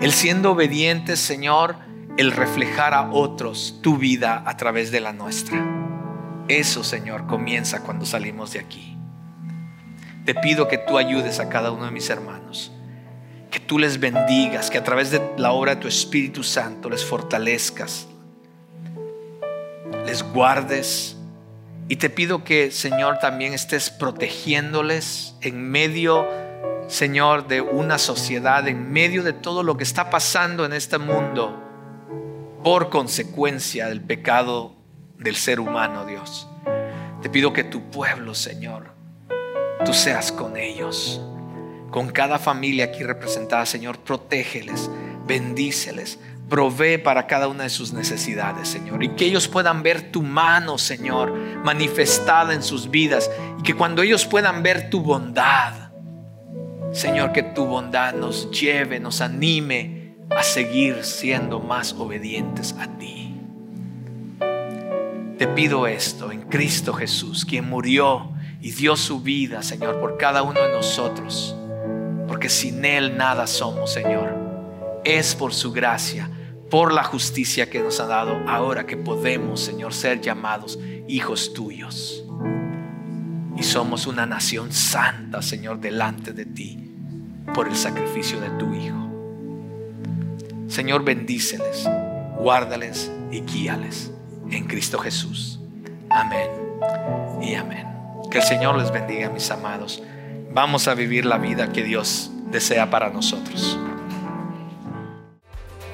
[0.00, 1.76] El siendo obedientes, Señor,
[2.16, 5.64] el reflejar a otros tu vida a través de la nuestra.
[6.48, 8.96] Eso, Señor, comienza cuando salimos de aquí.
[10.24, 12.72] Te pido que tú ayudes a cada uno de mis hermanos,
[13.50, 17.04] que tú les bendigas, que a través de la obra de tu Espíritu Santo les
[17.04, 18.06] fortalezcas,
[20.06, 21.16] les guardes,
[21.88, 26.26] y te pido que, Señor, también estés protegiéndoles en medio,
[26.88, 31.62] Señor, de una sociedad, en medio de todo lo que está pasando en este mundo
[32.62, 34.76] por consecuencia del pecado
[35.18, 36.48] del ser humano, Dios.
[37.20, 38.94] Te pido que tu pueblo, Señor,
[39.84, 41.20] tú seas con ellos,
[41.90, 44.90] con cada familia aquí representada, Señor, protégeles,
[45.26, 46.18] bendíceles,
[46.52, 49.02] Provee para cada una de sus necesidades, Señor.
[49.02, 51.32] Y que ellos puedan ver tu mano, Señor,
[51.64, 53.30] manifestada en sus vidas.
[53.58, 55.72] Y que cuando ellos puedan ver tu bondad,
[56.92, 63.34] Señor, que tu bondad nos lleve, nos anime a seguir siendo más obedientes a ti.
[65.38, 68.30] Te pido esto en Cristo Jesús, quien murió
[68.60, 71.56] y dio su vida, Señor, por cada uno de nosotros.
[72.28, 74.36] Porque sin Él nada somos, Señor.
[75.02, 76.28] Es por su gracia
[76.72, 82.24] por la justicia que nos ha dado, ahora que podemos, Señor, ser llamados hijos tuyos.
[83.58, 86.78] Y somos una nación santa, Señor, delante de ti,
[87.52, 89.06] por el sacrificio de tu Hijo.
[90.66, 91.86] Señor, bendíceles,
[92.38, 94.10] guárdales y guíales
[94.50, 95.60] en Cristo Jesús.
[96.08, 96.48] Amén
[97.42, 97.86] y amén.
[98.30, 100.02] Que el Señor les bendiga, mis amados.
[100.54, 103.78] Vamos a vivir la vida que Dios desea para nosotros.